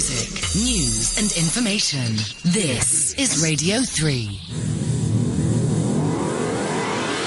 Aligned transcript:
music, 0.00 0.32
news, 0.56 1.18
and 1.18 1.30
information. 1.36 2.16
This 2.42 3.12
is 3.18 3.42
Radio 3.44 3.82
3. 3.82 4.40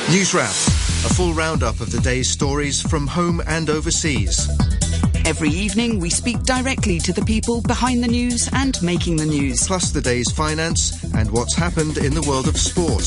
News 0.09 0.33
Wrap, 0.33 0.49
a 0.49 1.13
full 1.13 1.33
roundup 1.33 1.81
of 1.81 1.91
the 1.91 2.01
day's 2.01 2.31
stories 2.31 2.81
from 2.81 3.05
home 3.05 3.44
and 3.46 3.70
overseas. 3.70 4.49
Every 5.23 5.49
evening, 5.49 5.99
we 5.99 6.09
speak 6.09 6.41
directly 6.46 6.97
to 7.01 7.13
the 7.13 7.23
people 7.23 7.62
behind 7.62 8.04
the 8.04 8.07
news 8.07 8.49
and 8.54 8.82
making 8.82 9.18
the 9.18 9.28
news. 9.28 9.68
Plus 9.68 9.92
the 9.92 10.02
day's 10.02 10.32
finance 10.32 11.04
and 11.14 11.30
what's 11.30 11.55
happened 11.55 12.00
in 12.00 12.16
the 12.16 12.24
world 12.24 12.48
of 12.48 12.58
sport. 12.58 13.05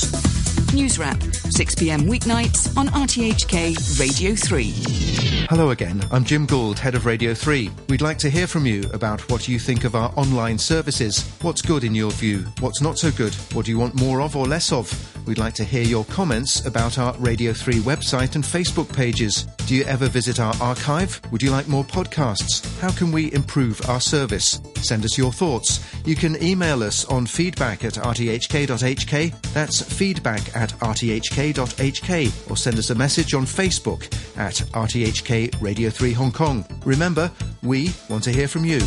News 0.75 0.97
Wrap, 0.97 1.21
6 1.25 1.75
pm 1.75 2.03
weeknights 2.03 2.77
on 2.77 2.87
RTHK 2.87 3.99
Radio 3.99 4.37
3. 4.37 5.36
Hello 5.49 5.71
again, 5.71 6.03
I'm 6.11 6.25
Jim 6.25 6.45
Gould, 6.45 6.77
head 6.77 6.97
of 6.97 7.07
Radio 7.07 7.33
3. 7.33 7.71
We'd 7.89 8.03
like 8.03 8.19
to 8.19 8.29
hear 8.29 8.49
from 8.49 8.67
you 8.67 8.83
about 8.93 9.21
what 9.31 9.47
you 9.47 9.61
think 9.61 9.85
of 9.85 9.95
our 9.95 10.13
online 10.17 10.59
services. 10.59 11.23
What's 11.41 11.63
good 11.63 11.85
in 11.85 11.95
your 11.95 12.11
view? 12.11 12.45
What's 12.59 12.83
not 12.83 12.99
so 12.99 13.13
good? 13.13 13.33
What 13.53 13.67
do 13.67 13.71
you 13.71 13.79
want 13.79 13.95
more 13.95 14.23
of 14.23 14.35
or 14.35 14.45
less 14.45 14.73
of? 14.73 15.16
We'd 15.27 15.39
like 15.39 15.55
to 15.55 15.65
hear 15.65 15.83
your 15.83 16.05
comments 16.05 16.65
about 16.67 16.99
our 16.99 17.15
Radio 17.19 17.53
3 17.53 17.81
website 17.81 18.37
and 18.37 18.45
Facebook 18.45 18.93
pages. 18.95 19.43
Do 19.67 19.75
you 19.75 19.83
ever 19.85 20.09
visit 20.09 20.39
our 20.39 20.55
archive? 20.61 21.21
Would 21.33 21.43
you 21.43 21.51
like 21.51 21.67
more 21.67 21.85
podcasts? 21.85 22.79
How 22.79 22.93
can 22.93 23.11
we 23.11 23.33
improve 23.33 23.81
our 23.89 24.01
service? 24.01 24.61
Send 24.77 25.05
us 25.05 25.19
your 25.19 25.33
thoughts. 25.33 25.85
You 26.05 26.15
can 26.15 26.41
email 26.43 26.85
us 26.85 27.05
on 27.07 27.27
feedback 27.27 27.85
at 27.85 27.95
rthk.hk. 27.95 29.53
That's 29.53 29.83
feedback 29.83 30.57
at 30.57 30.71
rthk.hk. 30.79 32.51
Or 32.51 32.57
send 32.57 32.79
us 32.79 32.91
a 32.91 32.95
message 32.95 33.35
on 33.35 33.45
Facebook 33.45 34.05
at 34.39 34.55
RTHK 34.73 35.61
Radio 35.61 35.91
3 35.91 36.13
Hong 36.13 36.33
Kong. 36.33 36.65
Remember, 36.85 37.33
we 37.65 37.91
want 38.09 38.23
to 38.25 38.33
hear 38.33 38.47
from 38.47 38.65
you. 38.65 38.79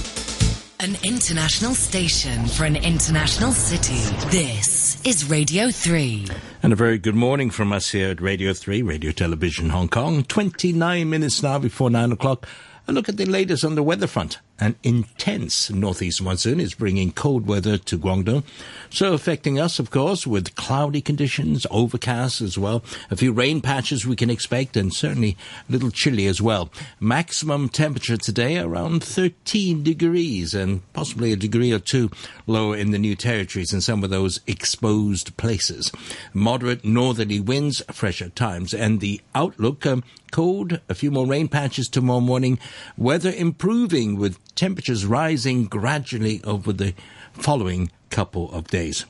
An 0.81 0.95
international 1.03 1.75
station 1.75 2.47
for 2.47 2.63
an 2.63 2.77
international 2.77 3.51
city. 3.51 3.99
This 4.29 5.05
is 5.05 5.29
Radio 5.29 5.71
3. 5.71 6.27
And 6.63 6.71
a 6.71 6.75
very 6.77 6.97
good 6.97 7.15
morning 7.15 7.49
from 7.49 7.73
us 7.73 7.91
here 7.91 8.11
at 8.11 8.21
Radio 8.21 8.53
3, 8.53 8.81
Radio 8.83 9.11
Television 9.11 9.71
Hong 9.71 9.89
Kong. 9.89 10.23
29 10.23 11.09
minutes 11.09 11.43
now 11.43 11.59
before 11.59 11.89
9 11.89 12.13
o'clock. 12.13 12.47
A 12.87 12.93
look 12.93 13.09
at 13.09 13.17
the 13.17 13.25
latest 13.25 13.65
on 13.65 13.75
the 13.75 13.83
weather 13.83 14.07
front. 14.07 14.39
An 14.61 14.75
intense 14.83 15.69
northeast 15.69 16.21
monsoon 16.21 16.59
is 16.59 16.73
bringing 16.73 17.13
cold 17.13 17.47
weather 17.47 17.77
to 17.77 17.97
Guangdong, 17.97 18.43
so 18.89 19.13
affecting 19.13 19.57
us, 19.57 19.79
of 19.79 19.89
course, 19.89 20.27
with 20.27 20.55
cloudy 20.55 20.99
conditions, 20.99 21.65
overcast 21.71 22.41
as 22.41 22.57
well. 22.57 22.83
A 23.09 23.15
few 23.15 23.31
rain 23.31 23.61
patches 23.61 24.05
we 24.05 24.17
can 24.17 24.29
expect, 24.29 24.75
and 24.75 24.93
certainly 24.93 25.37
a 25.69 25.71
little 25.71 25.91
chilly 25.91 26.25
as 26.25 26.41
well. 26.41 26.69
Maximum 26.99 27.69
temperature 27.69 28.17
today 28.17 28.57
around 28.57 29.01
13 29.01 29.81
degrees, 29.81 30.53
and 30.53 30.81
possibly 30.91 31.31
a 31.31 31.37
degree 31.37 31.71
or 31.71 31.79
two 31.79 32.11
lower 32.45 32.75
in 32.75 32.91
the 32.91 32.99
new 32.99 33.15
territories 33.15 33.71
in 33.71 33.79
some 33.79 34.03
of 34.03 34.09
those 34.09 34.41
exposed 34.45 35.37
places. 35.37 35.89
Moderate 36.33 36.83
northerly 36.83 37.39
winds, 37.39 37.81
fresh 37.91 38.21
at 38.21 38.35
times, 38.35 38.73
and 38.73 38.99
the 38.99 39.21
outlook 39.33 39.85
um, 39.85 40.03
cold, 40.31 40.79
a 40.89 40.93
few 40.93 41.11
more 41.11 41.25
rain 41.25 41.47
patches 41.47 41.87
tomorrow 41.87 42.19
morning, 42.19 42.59
weather 42.97 43.31
improving 43.31 44.17
with 44.17 44.37
temperatures 44.55 45.05
rising 45.05 45.65
gradually 45.65 46.41
over 46.43 46.73
the 46.73 46.93
following 47.33 47.91
couple 48.09 48.51
of 48.51 48.67
days. 48.67 49.05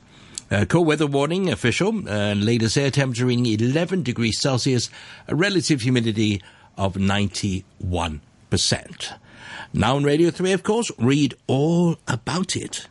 Uh, 0.50 0.64
cold 0.64 0.86
weather 0.86 1.06
warning 1.06 1.48
official, 1.50 2.08
uh, 2.08 2.34
latest 2.34 2.76
air 2.76 2.90
temperature 2.90 3.26
reading 3.26 3.46
11 3.46 4.02
degrees 4.02 4.40
Celsius, 4.40 4.90
a 5.28 5.34
relative 5.34 5.82
humidity 5.82 6.42
of 6.76 6.94
91%. 6.94 7.52
Now 9.72 9.96
on 9.96 10.04
Radio 10.04 10.30
3, 10.30 10.52
of 10.52 10.62
course, 10.62 10.90
read 10.98 11.34
all 11.46 11.96
about 12.08 12.56
it. 12.56 12.88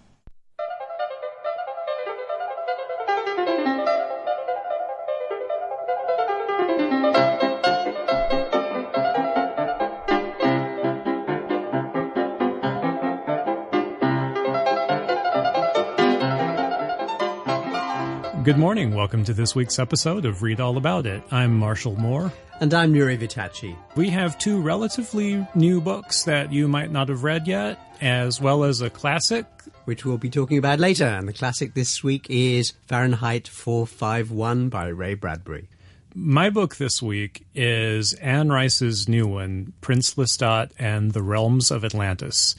Good 18.44 18.58
morning. 18.58 18.96
Welcome 18.96 19.26
to 19.26 19.34
this 19.34 19.54
week's 19.54 19.80
episode 19.80 20.24
of 20.24 20.42
Read 20.42 20.62
All 20.62 20.78
About 20.78 21.06
It. 21.06 21.22
I'm 21.30 21.58
Marshall 21.58 21.98
Moore. 21.98 22.32
And 22.62 22.74
I'm 22.74 22.94
Nury 22.94 23.18
Vittachi. 23.18 23.76
We 23.98 24.10
have 24.12 24.38
two 24.38 24.62
relatively 24.62 25.46
new 25.56 25.82
books 25.82 26.24
that 26.24 26.54
you 26.54 26.70
might 26.70 26.90
not 26.90 27.10
have 27.10 27.26
read 27.26 27.48
yet, 27.50 27.78
as 28.00 28.40
well 28.40 28.64
as 28.64 28.80
a 28.80 28.90
classic. 28.90 29.46
Which 29.84 30.06
we'll 30.06 30.18
be 30.18 30.30
talking 30.30 30.58
about 30.58 30.80
later. 30.80 31.06
And 31.06 31.28
the 31.28 31.34
classic 31.34 31.74
this 31.74 32.02
week 32.02 32.28
is 32.30 32.72
Fahrenheit 32.88 33.50
451 33.50 34.70
by 34.70 34.88
Ray 34.88 35.16
Bradbury. 35.16 35.68
My 36.16 36.50
book 36.50 36.78
this 36.78 37.02
week 37.02 37.46
is 37.54 38.14
Anne 38.14 38.50
Rice's 38.50 39.10
new 39.10 39.28
one, 39.28 39.74
Prince 39.82 40.16
Lestat 40.16 40.72
and 40.80 41.12
the 41.12 41.22
Realms 41.22 41.72
of 41.72 41.84
Atlantis. 41.84 42.56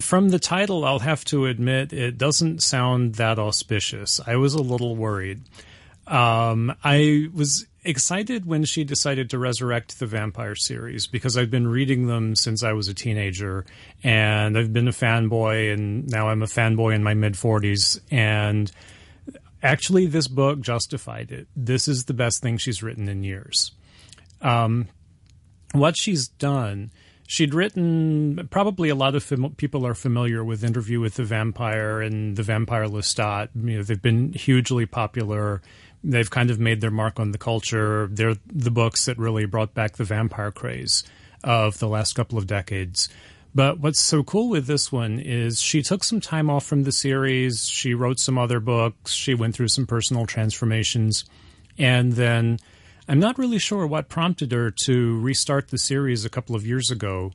From 0.00 0.30
the 0.30 0.38
title, 0.38 0.84
I'll 0.84 1.00
have 1.00 1.24
to 1.26 1.46
admit 1.46 1.92
it 1.92 2.16
doesn't 2.16 2.62
sound 2.62 3.16
that 3.16 3.38
auspicious. 3.38 4.18
I 4.26 4.36
was 4.36 4.54
a 4.54 4.62
little 4.62 4.96
worried. 4.96 5.42
Um, 6.06 6.74
I 6.82 7.28
was 7.34 7.66
excited 7.84 8.46
when 8.46 8.64
she 8.64 8.82
decided 8.82 9.30
to 9.30 9.38
resurrect 9.38 9.98
the 9.98 10.06
vampire 10.06 10.54
series 10.54 11.06
because 11.06 11.36
I've 11.36 11.50
been 11.50 11.68
reading 11.68 12.06
them 12.06 12.34
since 12.34 12.62
I 12.62 12.72
was 12.72 12.88
a 12.88 12.94
teenager 12.94 13.64
and 14.02 14.58
I've 14.58 14.72
been 14.72 14.88
a 14.88 14.92
fanboy 14.92 15.72
and 15.72 16.08
now 16.08 16.28
I'm 16.28 16.42
a 16.42 16.46
fanboy 16.46 16.94
in 16.94 17.02
my 17.02 17.14
mid 17.14 17.34
40s 17.34 18.00
and 18.10 18.72
actually 19.62 20.06
this 20.06 20.28
book 20.28 20.60
justified 20.60 21.30
it. 21.30 21.46
This 21.54 21.88
is 21.88 22.06
the 22.06 22.14
best 22.14 22.42
thing 22.42 22.56
she's 22.56 22.82
written 22.82 23.08
in 23.08 23.22
years. 23.22 23.72
Um, 24.40 24.88
what 25.72 25.96
she's 25.96 26.28
done 26.28 26.90
she'd 27.30 27.54
written 27.54 28.48
probably 28.50 28.88
a 28.88 28.94
lot 28.96 29.14
of 29.14 29.22
fam- 29.22 29.54
people 29.54 29.86
are 29.86 29.94
familiar 29.94 30.42
with 30.42 30.64
interview 30.64 30.98
with 30.98 31.14
the 31.14 31.22
vampire 31.22 32.00
and 32.02 32.36
the 32.36 32.42
vampire 32.42 32.88
lestat. 32.88 33.50
You 33.54 33.76
know 33.76 33.82
they've 33.84 34.02
been 34.02 34.32
hugely 34.32 34.84
popular. 34.84 35.62
They've 36.02 36.28
kind 36.28 36.50
of 36.50 36.58
made 36.58 36.80
their 36.80 36.90
mark 36.90 37.20
on 37.20 37.30
the 37.30 37.38
culture. 37.38 38.08
They're 38.10 38.34
the 38.52 38.72
books 38.72 39.04
that 39.04 39.16
really 39.16 39.46
brought 39.46 39.74
back 39.74 39.92
the 39.92 40.02
vampire 40.02 40.50
craze 40.50 41.04
of 41.44 41.78
the 41.78 41.86
last 41.86 42.14
couple 42.14 42.36
of 42.36 42.48
decades. 42.48 43.08
But 43.54 43.78
what's 43.78 44.00
so 44.00 44.24
cool 44.24 44.48
with 44.48 44.66
this 44.66 44.90
one 44.90 45.20
is 45.20 45.60
she 45.60 45.82
took 45.82 46.02
some 46.02 46.20
time 46.20 46.50
off 46.50 46.66
from 46.66 46.82
the 46.82 46.92
series. 46.92 47.68
She 47.68 47.94
wrote 47.94 48.18
some 48.18 48.38
other 48.38 48.58
books. 48.58 49.12
She 49.12 49.34
went 49.34 49.54
through 49.54 49.68
some 49.68 49.86
personal 49.86 50.26
transformations. 50.26 51.24
And 51.78 52.14
then 52.14 52.58
I'm 53.10 53.18
not 53.18 53.38
really 53.38 53.58
sure 53.58 53.88
what 53.88 54.08
prompted 54.08 54.52
her 54.52 54.70
to 54.84 55.20
restart 55.20 55.70
the 55.70 55.78
series 55.78 56.24
a 56.24 56.30
couple 56.30 56.54
of 56.54 56.64
years 56.64 56.92
ago. 56.92 57.32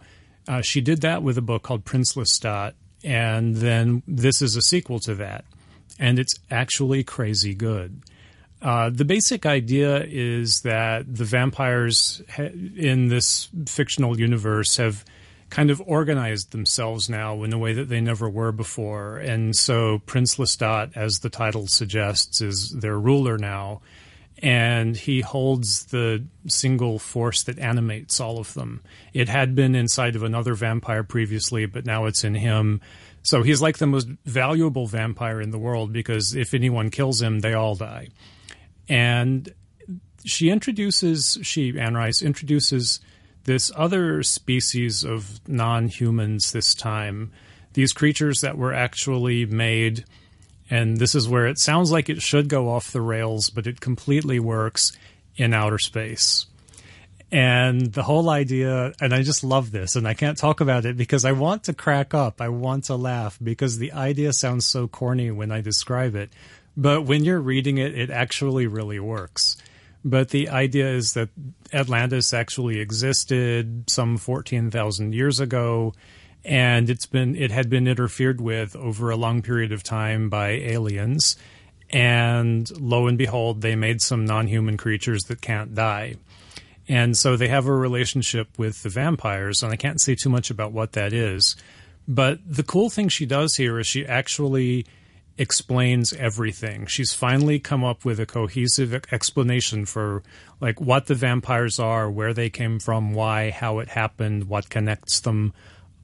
Uh, 0.47 0.61
she 0.61 0.79
did 0.79 1.01
that 1.01 1.21
with 1.21 1.37
a 1.37 1.41
book 1.41 1.63
called 1.63 1.83
Prince 1.83 2.13
Lestat, 2.13 2.75
and 3.03 3.57
then 3.57 4.01
this 4.07 4.41
is 4.41 4.55
a 4.55 4.61
sequel 4.61 5.01
to 5.01 5.15
that, 5.15 5.43
and 5.99 6.17
it's 6.17 6.33
actually 6.49 7.03
crazy 7.03 7.53
good. 7.53 8.01
Uh, 8.61 8.89
the 8.89 9.03
basic 9.03 9.45
idea 9.45 10.05
is 10.05 10.61
that 10.61 11.13
the 11.13 11.25
vampires 11.25 12.21
ha- 12.33 12.43
in 12.77 13.09
this 13.09 13.49
fictional 13.67 14.17
universe 14.17 14.77
have 14.77 15.03
kind 15.49 15.69
of 15.69 15.81
organized 15.85 16.53
themselves 16.53 17.09
now 17.09 17.43
in 17.43 17.51
a 17.51 17.57
way 17.57 17.73
that 17.73 17.89
they 17.89 17.99
never 17.99 18.29
were 18.29 18.53
before. 18.53 19.17
And 19.17 19.53
so 19.53 19.99
Prince 20.05 20.37
Lestat, 20.37 20.95
as 20.95 21.19
the 21.19 21.29
title 21.29 21.67
suggests, 21.67 22.39
is 22.39 22.69
their 22.69 22.97
ruler 22.97 23.37
now 23.37 23.81
and 24.39 24.97
he 24.97 25.21
holds 25.21 25.85
the 25.85 26.25
single 26.47 26.99
force 26.99 27.43
that 27.43 27.59
animates 27.59 28.19
all 28.19 28.39
of 28.39 28.53
them. 28.53 28.81
It 29.13 29.29
had 29.29 29.55
been 29.55 29.75
inside 29.75 30.15
of 30.15 30.23
another 30.23 30.53
vampire 30.53 31.03
previously, 31.03 31.65
but 31.65 31.85
now 31.85 32.05
it's 32.05 32.23
in 32.23 32.35
him. 32.35 32.81
So 33.23 33.43
he's 33.43 33.61
like 33.61 33.77
the 33.77 33.87
most 33.87 34.07
valuable 34.25 34.87
vampire 34.87 35.41
in 35.41 35.51
the 35.51 35.57
world 35.57 35.93
because 35.93 36.35
if 36.35 36.53
anyone 36.53 36.91
kills 36.91 37.21
him, 37.21 37.39
they 37.39 37.53
all 37.53 37.75
die. 37.75 38.09
And 38.89 39.51
she 40.25 40.49
introduces, 40.49 41.39
she, 41.41 41.77
Anne 41.79 41.95
Rice, 41.95 42.21
introduces 42.21 42.99
this 43.45 43.71
other 43.75 44.21
species 44.21 45.03
of 45.03 45.39
non 45.47 45.87
humans 45.87 46.51
this 46.51 46.75
time. 46.75 47.31
These 47.73 47.93
creatures 47.93 48.41
that 48.41 48.57
were 48.57 48.73
actually 48.73 49.45
made 49.45 50.05
and 50.69 50.97
this 50.97 51.15
is 51.15 51.27
where 51.27 51.47
it 51.47 51.59
sounds 51.59 51.91
like 51.91 52.09
it 52.09 52.21
should 52.21 52.49
go 52.49 52.69
off 52.69 52.91
the 52.91 53.01
rails, 53.01 53.49
but 53.49 53.67
it 53.67 53.81
completely 53.81 54.39
works 54.39 54.91
in 55.35 55.53
outer 55.53 55.79
space. 55.79 56.47
And 57.31 57.91
the 57.93 58.03
whole 58.03 58.29
idea, 58.29 58.93
and 59.01 59.13
I 59.13 59.21
just 59.21 59.43
love 59.43 59.71
this, 59.71 59.95
and 59.95 60.07
I 60.07 60.13
can't 60.13 60.37
talk 60.37 60.61
about 60.61 60.85
it 60.85 60.95
because 60.95 61.25
I 61.25 61.33
want 61.33 61.65
to 61.65 61.73
crack 61.73 62.13
up. 62.13 62.39
I 62.39 62.49
want 62.49 62.85
to 62.85 62.95
laugh 62.95 63.37
because 63.43 63.77
the 63.77 63.93
idea 63.93 64.31
sounds 64.31 64.65
so 64.65 64.87
corny 64.87 65.31
when 65.31 65.51
I 65.51 65.61
describe 65.61 66.15
it. 66.15 66.29
But 66.77 67.03
when 67.03 67.23
you're 67.23 67.39
reading 67.39 67.77
it, 67.77 67.97
it 67.97 68.09
actually 68.09 68.67
really 68.67 68.99
works. 68.99 69.57
But 70.03 70.29
the 70.29 70.49
idea 70.49 70.89
is 70.91 71.13
that 71.13 71.29
Atlantis 71.73 72.33
actually 72.33 72.79
existed 72.79 73.89
some 73.89 74.17
14,000 74.17 75.13
years 75.13 75.39
ago 75.39 75.93
and 76.45 76.89
it's 76.89 77.07
been 77.07 77.35
it 77.35 77.51
had 77.51 77.69
been 77.69 77.87
interfered 77.87 78.39
with 78.39 78.75
over 78.75 79.09
a 79.09 79.15
long 79.15 79.41
period 79.41 79.71
of 79.71 79.83
time 79.83 80.29
by 80.29 80.49
aliens. 80.51 81.35
And 81.89 82.69
lo 82.79 83.07
and 83.07 83.17
behold 83.17 83.61
they 83.61 83.75
made 83.75 84.01
some 84.01 84.25
non-human 84.25 84.77
creatures 84.77 85.23
that 85.23 85.41
can't 85.41 85.73
die. 85.75 86.15
And 86.87 87.17
so 87.17 87.35
they 87.35 87.47
have 87.47 87.65
a 87.65 87.73
relationship 87.73 88.47
with 88.57 88.83
the 88.83 88.89
vampires 88.89 89.63
and 89.63 89.73
i 89.73 89.75
can't 89.75 89.99
say 89.99 90.13
too 90.13 90.29
much 90.29 90.51
about 90.51 90.71
what 90.71 90.93
that 90.93 91.13
is. 91.13 91.55
But 92.07 92.39
the 92.45 92.63
cool 92.63 92.91
thing 92.91 93.09
she 93.09 93.25
does 93.25 93.55
here 93.55 93.79
is 93.79 93.87
she 93.87 94.05
actually 94.05 94.85
explains 95.37 96.13
everything. 96.13 96.85
She's 96.85 97.13
finally 97.13 97.59
come 97.59 97.83
up 97.83 98.05
with 98.05 98.19
a 98.19 98.25
cohesive 98.25 98.93
explanation 99.11 99.85
for 99.85 100.23
like 100.61 100.79
what 100.79 101.07
the 101.07 101.15
vampires 101.15 101.79
are, 101.79 102.09
where 102.09 102.33
they 102.33 102.49
came 102.49 102.79
from, 102.79 103.13
why, 103.13 103.49
how 103.49 103.79
it 103.79 103.89
happened, 103.89 104.45
what 104.45 104.69
connects 104.69 105.19
them, 105.19 105.53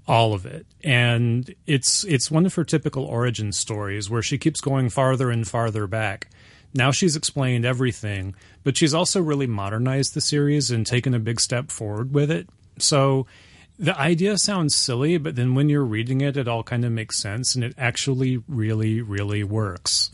all 0.07 0.33
of 0.33 0.45
it. 0.45 0.65
And 0.83 1.53
it's 1.67 2.03
it's 2.05 2.31
one 2.31 2.45
of 2.45 2.55
her 2.55 2.63
typical 2.63 3.05
origin 3.05 3.51
stories 3.51 4.09
where 4.09 4.23
she 4.23 4.37
keeps 4.37 4.61
going 4.61 4.89
farther 4.89 5.29
and 5.29 5.47
farther 5.47 5.87
back. 5.87 6.29
Now 6.73 6.91
she's 6.91 7.15
explained 7.15 7.65
everything, 7.65 8.35
but 8.63 8.77
she's 8.77 8.93
also 8.93 9.21
really 9.21 9.47
modernized 9.47 10.13
the 10.13 10.21
series 10.21 10.71
and 10.71 10.85
taken 10.85 11.13
a 11.13 11.19
big 11.19 11.39
step 11.39 11.69
forward 11.69 12.13
with 12.13 12.31
it. 12.31 12.47
So 12.77 13.27
the 13.77 13.97
idea 13.99 14.37
sounds 14.37 14.75
silly, 14.75 15.17
but 15.17 15.35
then 15.35 15.55
when 15.55 15.67
you're 15.67 15.83
reading 15.83 16.21
it, 16.21 16.37
it 16.37 16.47
all 16.47 16.63
kind 16.63 16.85
of 16.85 16.91
makes 16.91 17.17
sense, 17.17 17.55
and 17.55 17.63
it 17.63 17.73
actually 17.77 18.41
really, 18.47 19.01
really 19.01 19.43
works. 19.43 20.11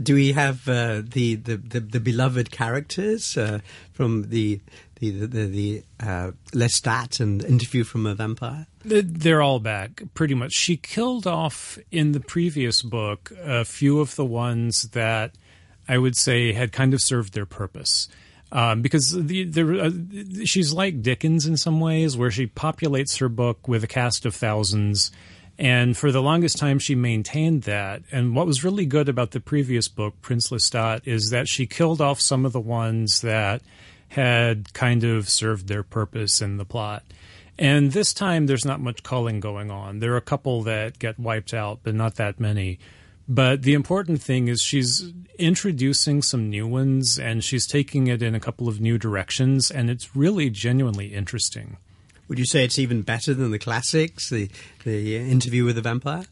Do 0.00 0.14
we 0.14 0.32
have 0.32 0.68
uh, 0.68 1.02
the, 1.04 1.34
the, 1.36 1.56
the, 1.56 1.80
the, 1.80 2.00
beloved 2.00 2.50
characters 2.50 3.36
uh, 3.36 3.60
from 3.92 4.28
the 4.30 4.60
the 5.00 5.26
the, 5.26 5.46
the 5.46 5.82
uh, 5.98 6.32
Lestat 6.52 7.20
and 7.20 7.42
Interview 7.42 7.84
from 7.84 8.04
a 8.04 8.14
Vampire? 8.14 8.66
They're 8.84 9.42
all 9.42 9.60
back, 9.60 10.02
pretty 10.12 10.34
much. 10.34 10.52
She 10.52 10.76
killed 10.76 11.26
off 11.26 11.78
in 11.90 12.12
the 12.12 12.20
previous 12.20 12.82
book 12.82 13.32
a 13.42 13.64
few 13.64 14.00
of 14.00 14.16
the 14.16 14.24
ones 14.24 14.82
that 14.92 15.32
I 15.88 15.96
would 15.96 16.16
say 16.16 16.52
had 16.52 16.72
kind 16.72 16.92
of 16.92 17.00
served 17.00 17.32
their 17.32 17.46
purpose 17.46 18.08
um, 18.52 18.82
because 18.82 19.12
the, 19.12 19.44
the, 19.44 19.80
uh, 19.80 20.44
she's 20.44 20.72
like 20.72 21.02
Dickens 21.02 21.46
in 21.46 21.56
some 21.56 21.80
ways, 21.80 22.16
where 22.16 22.30
she 22.30 22.46
populates 22.46 23.18
her 23.20 23.28
book 23.28 23.68
with 23.68 23.84
a 23.84 23.86
cast 23.86 24.26
of 24.26 24.34
thousands. 24.34 25.12
And 25.58 25.96
for 25.96 26.10
the 26.10 26.22
longest 26.22 26.58
time, 26.58 26.78
she 26.78 26.94
maintained 26.94 27.64
that. 27.64 28.02
And 28.10 28.34
what 28.34 28.46
was 28.46 28.64
really 28.64 28.86
good 28.86 29.08
about 29.08 29.32
the 29.32 29.40
previous 29.40 29.88
book, 29.88 30.14
Prince 30.22 30.50
Lestat, 30.50 31.06
is 31.06 31.30
that 31.30 31.48
she 31.48 31.66
killed 31.66 32.00
off 32.00 32.20
some 32.20 32.46
of 32.46 32.52
the 32.52 32.60
ones 32.60 33.20
that 33.20 33.62
had 34.10 34.72
kind 34.74 35.04
of 35.04 35.28
served 35.28 35.68
their 35.68 35.82
purpose 35.82 36.42
in 36.42 36.56
the 36.56 36.64
plot. 36.64 37.04
And 37.58 37.92
this 37.92 38.12
time, 38.12 38.46
there's 38.46 38.64
not 38.64 38.80
much 38.80 39.02
culling 39.02 39.38
going 39.38 39.70
on. 39.70 40.00
There 40.00 40.12
are 40.14 40.18
a 40.18 40.22
couple 40.22 40.62
that 40.62 40.98
get 40.98 41.18
wiped 41.18 41.54
out, 41.54 41.80
but 41.82 41.94
not 41.94 42.16
that 42.16 42.40
many. 42.40 42.78
But 43.28 43.62
the 43.62 43.74
important 43.74 44.20
thing 44.20 44.48
is 44.48 44.60
she's 44.60 45.12
introducing 45.38 46.22
some 46.22 46.50
new 46.50 46.66
ones 46.66 47.18
and 47.18 47.44
she's 47.44 47.66
taking 47.66 48.08
it 48.08 48.22
in 48.22 48.34
a 48.34 48.40
couple 48.40 48.68
of 48.68 48.80
new 48.80 48.98
directions, 48.98 49.70
and 49.70 49.88
it's 49.88 50.16
really 50.16 50.50
genuinely 50.50 51.14
interesting. 51.14 51.76
Would 52.26 52.40
you 52.40 52.46
say 52.46 52.64
it's 52.64 52.78
even 52.78 53.02
better 53.02 53.32
than 53.32 53.52
the 53.52 53.58
classics, 53.58 54.30
the, 54.30 54.48
the 54.84 55.16
interview 55.16 55.64
with 55.64 55.76
the 55.76 55.82
vampire? 55.82 56.24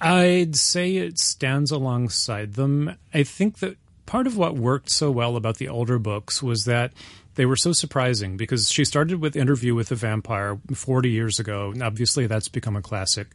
I'd 0.00 0.56
say 0.56 0.96
it 0.96 1.18
stands 1.18 1.70
alongside 1.70 2.54
them. 2.54 2.96
I 3.12 3.24
think 3.24 3.58
that 3.58 3.76
part 4.08 4.26
of 4.26 4.38
what 4.38 4.56
worked 4.56 4.88
so 4.90 5.10
well 5.10 5.36
about 5.36 5.58
the 5.58 5.68
older 5.68 5.98
books 5.98 6.42
was 6.42 6.64
that 6.64 6.94
they 7.34 7.44
were 7.44 7.56
so 7.56 7.72
surprising 7.72 8.38
because 8.38 8.70
she 8.70 8.82
started 8.84 9.20
with 9.20 9.36
Interview 9.36 9.74
with 9.74 9.90
the 9.90 9.94
Vampire 9.94 10.58
40 10.74 11.10
years 11.10 11.38
ago, 11.38 11.70
and 11.70 11.82
obviously 11.82 12.26
that's 12.26 12.48
become 12.48 12.74
a 12.74 12.80
classic. 12.80 13.28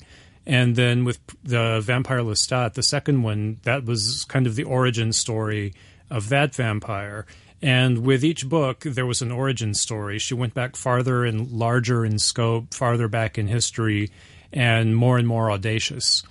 And 0.48 0.76
then 0.76 1.06
with 1.06 1.20
the 1.44 1.80
Vampire 1.80 2.22
Lestat, 2.22 2.74
the 2.74 2.82
second 2.82 3.22
one, 3.22 3.60
that 3.64 3.86
was 3.86 4.26
kind 4.26 4.48
of 4.48 4.56
the 4.56 4.64
origin 4.64 5.14
story 5.14 5.76
of 6.10 6.30
that 6.30 6.56
vampire. 6.56 7.28
And 7.62 8.00
with 8.00 8.26
each 8.26 8.50
book, 8.50 8.80
there 8.80 9.06
was 9.06 9.22
an 9.22 9.32
origin 9.32 9.76
story. 9.76 10.18
She 10.18 10.34
went 10.34 10.56
back 10.56 10.76
farther 10.76 11.24
and 11.24 11.52
larger 11.52 12.04
in 12.04 12.18
scope, 12.18 12.74
farther 12.74 13.08
back 13.08 13.38
in 13.38 13.48
history, 13.48 14.10
and 14.52 14.98
more 14.98 15.20
and 15.20 15.28
more 15.28 15.52
audacious. 15.52 16.24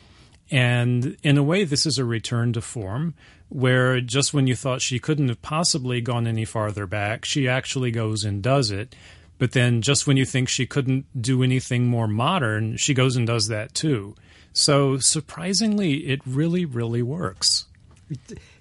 And 0.51 1.17
in 1.23 1.39
a 1.39 1.43
way, 1.45 1.63
this 1.63 1.87
is 1.87 1.99
a 1.99 2.05
return 2.05 2.53
to 2.55 2.61
form 2.61 3.15
where 3.53 4.01
just 4.01 4.33
when 4.33 4.47
you 4.47 4.57
thought 4.57 4.81
she 4.81 4.99
couldn't 4.99 5.29
have 5.29 5.43
possibly 5.43 6.01
gone 6.01 6.27
any 6.27 6.45
farther 6.45 6.87
back, 6.87 7.25
she 7.25 7.47
actually 7.47 7.91
goes 7.91 8.25
and 8.25 8.43
does 8.43 8.71
it. 8.71 8.95
But 9.39 9.53
then 9.53 9.83
just 9.83 10.07
when 10.07 10.17
you 10.17 10.25
think 10.25 10.49
she 10.49 10.67
couldn't 10.67 11.05
do 11.21 11.43
anything 11.43 11.87
more 11.87 12.09
modern, 12.09 12.77
she 12.77 12.95
goes 12.95 13.17
and 13.17 13.27
does 13.27 13.49
that 13.49 13.75
too. 13.75 14.15
So 14.53 14.99
surprisingly, 14.99 16.07
it 16.07 16.21
really, 16.25 16.65
really 16.65 17.03
works. 17.03 17.67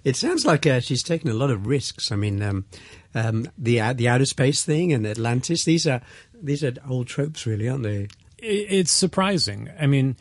It 0.04 0.16
sounds 0.16 0.46
like 0.46 0.66
uh, 0.66 0.80
she's 0.80 1.04
taken 1.04 1.30
a 1.30 1.34
lot 1.34 1.52
of 1.52 1.68
risks. 1.68 2.12
I 2.12 2.16
mean, 2.16 2.42
um, 2.42 2.66
um, 3.14 3.48
the 3.58 3.80
uh, 3.82 3.94
the 3.94 4.08
outer 4.08 4.26
space 4.26 4.64
thing 4.64 4.94
and 4.94 5.06
Atlantis. 5.06 5.66
These 5.66 5.88
are 5.88 6.02
these 6.42 6.64
are 6.64 6.74
old 6.90 7.08
tropes, 7.08 7.46
really, 7.46 7.68
aren't 7.68 7.84
they? 7.84 8.08
It's 8.38 8.92
surprising. 8.92 9.70
I 9.80 9.88
mean, 9.88 10.16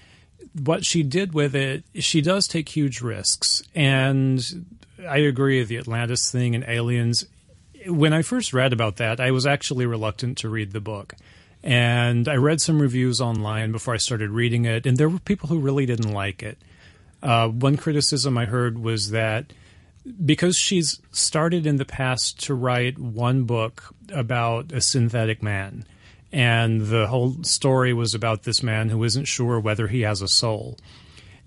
what 0.52 0.84
she 0.84 1.02
did 1.02 1.32
with 1.32 1.54
it, 1.54 1.84
she 1.94 2.20
does 2.20 2.48
take 2.48 2.68
huge 2.68 3.00
risks, 3.00 3.62
and 3.74 4.66
I 5.08 5.18
agree. 5.18 5.60
with 5.60 5.68
The 5.68 5.78
Atlantis 5.78 6.30
thing 6.30 6.54
and 6.54 6.64
aliens 6.64 7.26
when 7.86 8.12
I 8.12 8.22
first 8.22 8.52
read 8.52 8.72
about 8.72 8.96
that, 8.96 9.20
I 9.20 9.30
was 9.30 9.46
actually 9.46 9.86
reluctant 9.86 10.38
to 10.38 10.48
read 10.48 10.72
the 10.72 10.80
book. 10.80 11.14
And 11.62 12.26
I 12.28 12.36
read 12.36 12.60
some 12.60 12.80
reviews 12.80 13.20
online 13.20 13.72
before 13.72 13.94
I 13.94 13.98
started 13.98 14.30
reading 14.30 14.64
it, 14.64 14.86
and 14.86 14.96
there 14.96 15.08
were 15.08 15.18
people 15.18 15.48
who 15.48 15.58
really 15.58 15.86
didn't 15.86 16.12
like 16.12 16.42
it. 16.42 16.58
Uh, 17.22 17.48
one 17.48 17.76
criticism 17.76 18.38
I 18.38 18.46
heard 18.46 18.78
was 18.78 19.10
that 19.10 19.52
because 20.24 20.56
she's 20.56 21.00
started 21.12 21.66
in 21.66 21.76
the 21.76 21.84
past 21.84 22.42
to 22.44 22.54
write 22.54 22.98
one 22.98 23.44
book 23.44 23.94
about 24.10 24.72
a 24.72 24.80
synthetic 24.80 25.42
man, 25.42 25.84
and 26.32 26.82
the 26.82 27.06
whole 27.08 27.42
story 27.42 27.92
was 27.92 28.14
about 28.14 28.44
this 28.44 28.62
man 28.62 28.88
who 28.88 29.02
isn't 29.04 29.24
sure 29.24 29.58
whether 29.58 29.88
he 29.88 30.02
has 30.02 30.22
a 30.22 30.28
soul. 30.28 30.78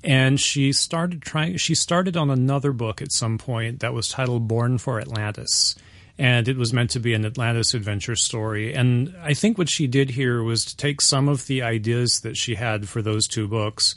And 0.03 0.39
she 0.39 0.73
started 0.73 1.21
trying. 1.21 1.55
She 1.57 1.75
started 1.75 2.17
on 2.17 2.29
another 2.29 2.73
book 2.73 3.01
at 3.01 3.13
some 3.13 3.37
point 3.37 3.79
that 3.79 3.93
was 3.93 4.09
titled 4.09 4.49
"Born 4.49 4.77
for 4.77 4.99
Atlantis," 4.99 5.75
and 6.17 6.49
it 6.49 6.57
was 6.57 6.73
meant 6.73 6.89
to 6.91 6.99
be 6.99 7.13
an 7.13 7.25
Atlantis 7.25 7.73
adventure 7.73 8.17
story. 8.17 8.73
And 8.73 9.15
I 9.21 9.33
think 9.33 9.57
what 9.57 9.69
she 9.69 9.87
did 9.87 10.09
here 10.11 10.43
was 10.43 10.65
to 10.65 10.75
take 10.75 10.99
some 10.99 11.29
of 11.29 11.47
the 11.47 11.61
ideas 11.61 12.19
that 12.19 12.35
she 12.35 12.55
had 12.55 12.89
for 12.89 13.01
those 13.01 13.27
two 13.27 13.47
books, 13.47 13.95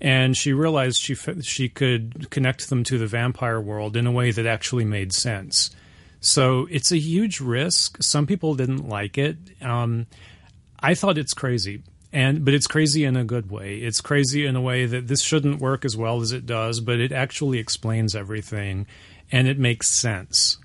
and 0.00 0.36
she 0.36 0.52
realized 0.52 1.00
she 1.00 1.14
she 1.14 1.68
could 1.68 2.30
connect 2.30 2.68
them 2.68 2.82
to 2.84 2.98
the 2.98 3.06
vampire 3.06 3.60
world 3.60 3.96
in 3.96 4.08
a 4.08 4.12
way 4.12 4.32
that 4.32 4.46
actually 4.46 4.84
made 4.84 5.12
sense. 5.12 5.70
So 6.20 6.66
it's 6.70 6.90
a 6.90 6.96
huge 6.96 7.38
risk. 7.38 8.02
Some 8.02 8.26
people 8.26 8.54
didn't 8.54 8.88
like 8.88 9.18
it. 9.18 9.36
Um, 9.60 10.06
I 10.84 10.94
thought 10.94 11.16
it's 11.16 11.32
crazy. 11.32 11.82
And 12.12 12.44
but 12.44 12.52
it's 12.52 12.66
crazy 12.66 13.04
in 13.04 13.16
a 13.16 13.24
good 13.24 13.50
way. 13.50 13.78
It's 13.78 14.00
crazy 14.02 14.46
in 14.46 14.54
a 14.54 14.60
way 14.60 14.84
that 14.84 15.08
this 15.08 15.22
shouldn't 15.22 15.60
work 15.60 15.84
as 15.84 15.96
well 15.96 16.20
as 16.20 16.30
it 16.30 16.46
does, 16.46 16.80
but 16.80 17.00
it 17.00 17.10
actually 17.10 17.58
explains 17.58 18.14
everything 18.14 18.86
and 19.32 19.48
it 19.48 19.58
makes 19.58 19.88
sense. 19.88 20.58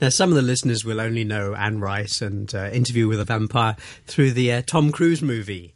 Now, 0.00 0.08
some 0.08 0.30
of 0.30 0.36
the 0.36 0.42
listeners 0.42 0.84
will 0.84 1.00
only 1.00 1.24
know 1.24 1.54
Anne 1.54 1.80
Rice 1.80 2.22
and 2.22 2.54
uh, 2.54 2.70
Interview 2.72 3.08
with 3.08 3.20
a 3.20 3.24
Vampire 3.24 3.76
through 4.06 4.30
the 4.30 4.52
uh, 4.52 4.62
Tom 4.64 4.92
Cruise 4.92 5.20
movie. 5.20 5.74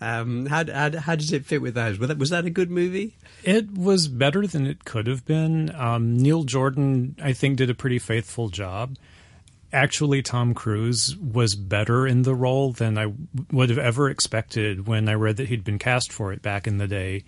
Um, 0.00 0.46
how, 0.46 0.64
how, 0.64 0.96
how, 0.98 1.16
does 1.16 1.32
it 1.32 1.44
fit 1.44 1.60
with 1.60 1.74
those? 1.74 1.98
Was 1.98 2.08
that, 2.08 2.18
was 2.18 2.30
that 2.30 2.46
a 2.46 2.50
good 2.50 2.70
movie? 2.70 3.16
It 3.42 3.76
was 3.76 4.08
better 4.08 4.46
than 4.46 4.66
it 4.66 4.84
could 4.84 5.06
have 5.06 5.26
been. 5.26 5.74
Um, 5.74 6.16
Neil 6.16 6.44
Jordan, 6.44 7.16
I 7.22 7.32
think, 7.32 7.58
did 7.58 7.70
a 7.70 7.74
pretty 7.74 7.98
faithful 7.98 8.48
job. 8.48 8.96
Actually, 9.76 10.22
Tom 10.22 10.54
Cruise 10.54 11.14
was 11.18 11.54
better 11.54 12.06
in 12.06 12.22
the 12.22 12.34
role 12.34 12.72
than 12.72 12.96
I 12.96 13.12
would 13.52 13.68
have 13.68 13.78
ever 13.78 14.08
expected 14.08 14.86
when 14.86 15.06
I 15.06 15.12
read 15.12 15.36
that 15.36 15.48
he'd 15.48 15.64
been 15.64 15.78
cast 15.78 16.10
for 16.10 16.32
it 16.32 16.40
back 16.40 16.66
in 16.66 16.78
the 16.78 16.88
day. 16.88 17.24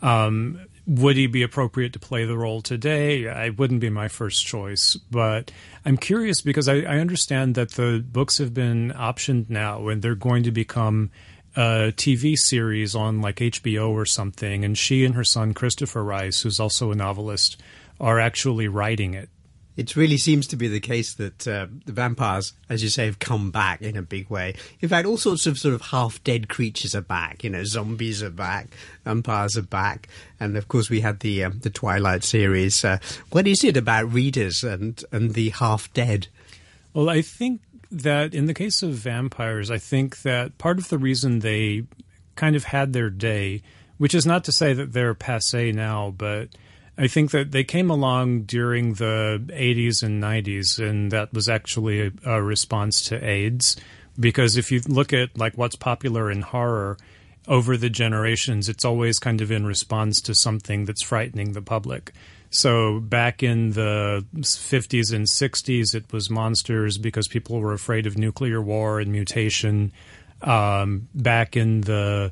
Um, 0.00 0.64
would 0.86 1.18
he 1.18 1.26
be 1.26 1.42
appropriate 1.42 1.92
to 1.92 1.98
play 1.98 2.24
the 2.24 2.38
role 2.38 2.62
today? 2.62 3.28
I 3.28 3.50
wouldn't 3.50 3.82
be 3.82 3.90
my 3.90 4.08
first 4.08 4.46
choice, 4.46 4.96
but 5.10 5.52
I'm 5.84 5.98
curious 5.98 6.40
because 6.40 6.70
I, 6.70 6.76
I 6.76 7.00
understand 7.00 7.54
that 7.56 7.72
the 7.72 8.02
books 8.04 8.38
have 8.38 8.54
been 8.54 8.92
optioned 8.92 9.50
now 9.50 9.88
and 9.88 10.00
they're 10.00 10.14
going 10.14 10.44
to 10.44 10.52
become 10.52 11.10
a 11.54 11.92
TV 11.94 12.34
series 12.34 12.94
on 12.94 13.20
like 13.20 13.36
HBO 13.36 13.90
or 13.90 14.06
something. 14.06 14.64
And 14.64 14.78
she 14.78 15.04
and 15.04 15.14
her 15.16 15.24
son 15.24 15.52
Christopher 15.52 16.02
Rice, 16.02 16.40
who's 16.40 16.60
also 16.60 16.92
a 16.92 16.94
novelist, 16.94 17.60
are 18.00 18.18
actually 18.18 18.68
writing 18.68 19.12
it 19.12 19.28
it 19.76 19.96
really 19.96 20.18
seems 20.18 20.46
to 20.48 20.56
be 20.56 20.68
the 20.68 20.80
case 20.80 21.14
that 21.14 21.46
uh, 21.46 21.66
the 21.86 21.92
vampires, 21.92 22.52
as 22.68 22.82
you 22.82 22.88
say, 22.88 23.06
have 23.06 23.18
come 23.18 23.50
back 23.50 23.80
in 23.80 23.96
a 23.96 24.02
big 24.02 24.28
way. 24.28 24.54
In 24.80 24.88
fact, 24.88 25.06
all 25.06 25.16
sorts 25.16 25.46
of 25.46 25.58
sort 25.58 25.74
of 25.74 25.80
half 25.80 26.22
dead 26.24 26.48
creatures 26.48 26.94
are 26.94 27.00
back. 27.00 27.44
You 27.44 27.50
know, 27.50 27.64
zombies 27.64 28.22
are 28.22 28.30
back, 28.30 28.68
vampires 29.04 29.56
are 29.56 29.62
back, 29.62 30.08
and 30.38 30.56
of 30.56 30.68
course 30.68 30.90
we 30.90 31.00
had 31.00 31.20
the 31.20 31.44
um, 31.44 31.60
the 31.60 31.70
Twilight 31.70 32.24
series. 32.24 32.84
Uh, 32.84 32.98
what 33.30 33.46
is 33.46 33.64
it 33.64 33.76
about 33.76 34.12
readers 34.12 34.62
and 34.64 35.02
and 35.12 35.34
the 35.34 35.50
half 35.50 35.92
dead? 35.92 36.28
Well, 36.92 37.08
I 37.08 37.22
think 37.22 37.60
that 37.90 38.34
in 38.34 38.46
the 38.46 38.54
case 38.54 38.82
of 38.82 38.90
vampires, 38.90 39.70
I 39.70 39.78
think 39.78 40.22
that 40.22 40.58
part 40.58 40.78
of 40.78 40.88
the 40.88 40.98
reason 40.98 41.40
they 41.40 41.84
kind 42.36 42.56
of 42.56 42.64
had 42.64 42.92
their 42.92 43.10
day, 43.10 43.62
which 43.98 44.14
is 44.14 44.26
not 44.26 44.44
to 44.44 44.52
say 44.52 44.72
that 44.72 44.92
they're 44.92 45.14
passe 45.14 45.72
now, 45.72 46.14
but 46.16 46.48
I 47.00 47.08
think 47.08 47.30
that 47.30 47.50
they 47.50 47.64
came 47.64 47.88
along 47.88 48.42
during 48.42 48.92
the 48.94 49.42
80s 49.48 50.02
and 50.02 50.22
90s, 50.22 50.78
and 50.78 51.10
that 51.10 51.32
was 51.32 51.48
actually 51.48 52.08
a, 52.08 52.12
a 52.26 52.42
response 52.42 53.00
to 53.06 53.26
AIDS. 53.26 53.74
Because 54.18 54.58
if 54.58 54.70
you 54.70 54.82
look 54.86 55.14
at 55.14 55.38
like 55.38 55.56
what's 55.56 55.76
popular 55.76 56.30
in 56.30 56.42
horror 56.42 56.98
over 57.48 57.78
the 57.78 57.88
generations, 57.88 58.68
it's 58.68 58.84
always 58.84 59.18
kind 59.18 59.40
of 59.40 59.50
in 59.50 59.64
response 59.64 60.20
to 60.20 60.34
something 60.34 60.84
that's 60.84 61.02
frightening 61.02 61.52
the 61.52 61.62
public. 61.62 62.12
So 62.50 63.00
back 63.00 63.42
in 63.42 63.70
the 63.70 64.26
50s 64.36 65.14
and 65.14 65.24
60s, 65.24 65.94
it 65.94 66.12
was 66.12 66.28
monsters 66.28 66.98
because 66.98 67.28
people 67.28 67.60
were 67.60 67.72
afraid 67.72 68.06
of 68.06 68.18
nuclear 68.18 68.60
war 68.60 69.00
and 69.00 69.10
mutation. 69.10 69.90
Um, 70.42 71.08
back 71.14 71.56
in 71.56 71.80
the 71.80 72.30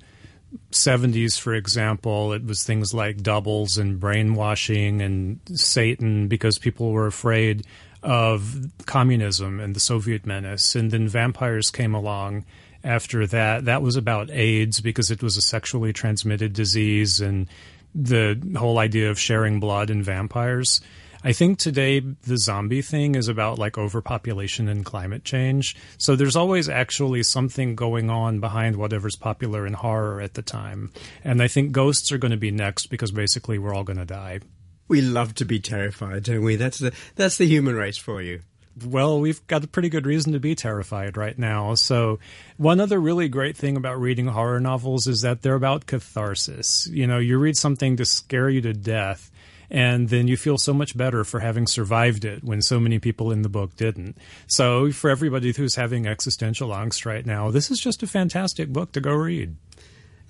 70s, 0.70 1.38
for 1.38 1.54
example, 1.54 2.32
it 2.32 2.44
was 2.44 2.64
things 2.64 2.94
like 2.94 3.22
doubles 3.22 3.78
and 3.78 4.00
brainwashing 4.00 5.00
and 5.02 5.40
Satan 5.54 6.28
because 6.28 6.58
people 6.58 6.92
were 6.92 7.06
afraid 7.06 7.66
of 8.02 8.54
communism 8.86 9.60
and 9.60 9.74
the 9.74 9.80
Soviet 9.80 10.26
menace. 10.26 10.74
And 10.74 10.90
then 10.90 11.08
vampires 11.08 11.70
came 11.70 11.94
along 11.94 12.44
after 12.84 13.26
that. 13.26 13.64
That 13.64 13.82
was 13.82 13.96
about 13.96 14.30
AIDS 14.30 14.80
because 14.80 15.10
it 15.10 15.22
was 15.22 15.36
a 15.36 15.42
sexually 15.42 15.92
transmitted 15.92 16.52
disease 16.52 17.20
and 17.20 17.48
the 17.94 18.40
whole 18.56 18.78
idea 18.78 19.10
of 19.10 19.18
sharing 19.18 19.60
blood 19.60 19.90
and 19.90 20.04
vampires. 20.04 20.80
I 21.24 21.32
think 21.32 21.58
today 21.58 22.00
the 22.00 22.38
zombie 22.38 22.82
thing 22.82 23.14
is 23.14 23.28
about 23.28 23.58
like 23.58 23.76
overpopulation 23.76 24.68
and 24.68 24.84
climate 24.84 25.24
change. 25.24 25.76
So 25.98 26.14
there's 26.14 26.36
always 26.36 26.68
actually 26.68 27.22
something 27.22 27.74
going 27.74 28.08
on 28.10 28.40
behind 28.40 28.76
whatever's 28.76 29.16
popular 29.16 29.66
in 29.66 29.74
horror 29.74 30.20
at 30.20 30.34
the 30.34 30.42
time. 30.42 30.92
And 31.24 31.42
I 31.42 31.48
think 31.48 31.72
ghosts 31.72 32.12
are 32.12 32.18
going 32.18 32.30
to 32.30 32.36
be 32.36 32.50
next 32.50 32.86
because 32.86 33.10
basically 33.10 33.58
we're 33.58 33.74
all 33.74 33.84
going 33.84 33.98
to 33.98 34.04
die. 34.04 34.40
We 34.86 35.00
love 35.02 35.34
to 35.34 35.44
be 35.44 35.60
terrified, 35.60 36.24
don't 36.24 36.42
we? 36.42 36.56
That's 36.56 36.78
the 36.78 36.94
that's 37.14 37.36
the 37.36 37.46
human 37.46 37.74
race 37.74 37.98
for 37.98 38.22
you 38.22 38.40
well, 38.84 39.20
we've 39.20 39.44
got 39.46 39.64
a 39.64 39.68
pretty 39.68 39.88
good 39.88 40.06
reason 40.06 40.32
to 40.32 40.40
be 40.40 40.54
terrified 40.54 41.16
right 41.16 41.38
now. 41.38 41.74
So, 41.74 42.18
one 42.56 42.80
other 42.80 43.00
really 43.00 43.28
great 43.28 43.56
thing 43.56 43.76
about 43.76 44.00
reading 44.00 44.26
horror 44.26 44.60
novels 44.60 45.06
is 45.06 45.22
that 45.22 45.42
they're 45.42 45.54
about 45.54 45.86
catharsis. 45.86 46.88
You 46.90 47.06
know, 47.06 47.18
you 47.18 47.38
read 47.38 47.56
something 47.56 47.96
to 47.96 48.04
scare 48.04 48.48
you 48.48 48.60
to 48.62 48.72
death, 48.72 49.30
and 49.70 50.08
then 50.08 50.28
you 50.28 50.36
feel 50.36 50.58
so 50.58 50.72
much 50.72 50.96
better 50.96 51.24
for 51.24 51.40
having 51.40 51.66
survived 51.66 52.24
it 52.24 52.42
when 52.44 52.62
so 52.62 52.80
many 52.80 52.98
people 52.98 53.30
in 53.30 53.42
the 53.42 53.48
book 53.48 53.76
didn't. 53.76 54.16
So, 54.46 54.90
for 54.92 55.10
everybody 55.10 55.52
who's 55.52 55.76
having 55.76 56.06
existential 56.06 56.70
angst 56.70 57.04
right 57.04 57.24
now, 57.24 57.50
this 57.50 57.70
is 57.70 57.80
just 57.80 58.02
a 58.02 58.06
fantastic 58.06 58.72
book 58.72 58.92
to 58.92 59.00
go 59.00 59.12
read. 59.12 59.56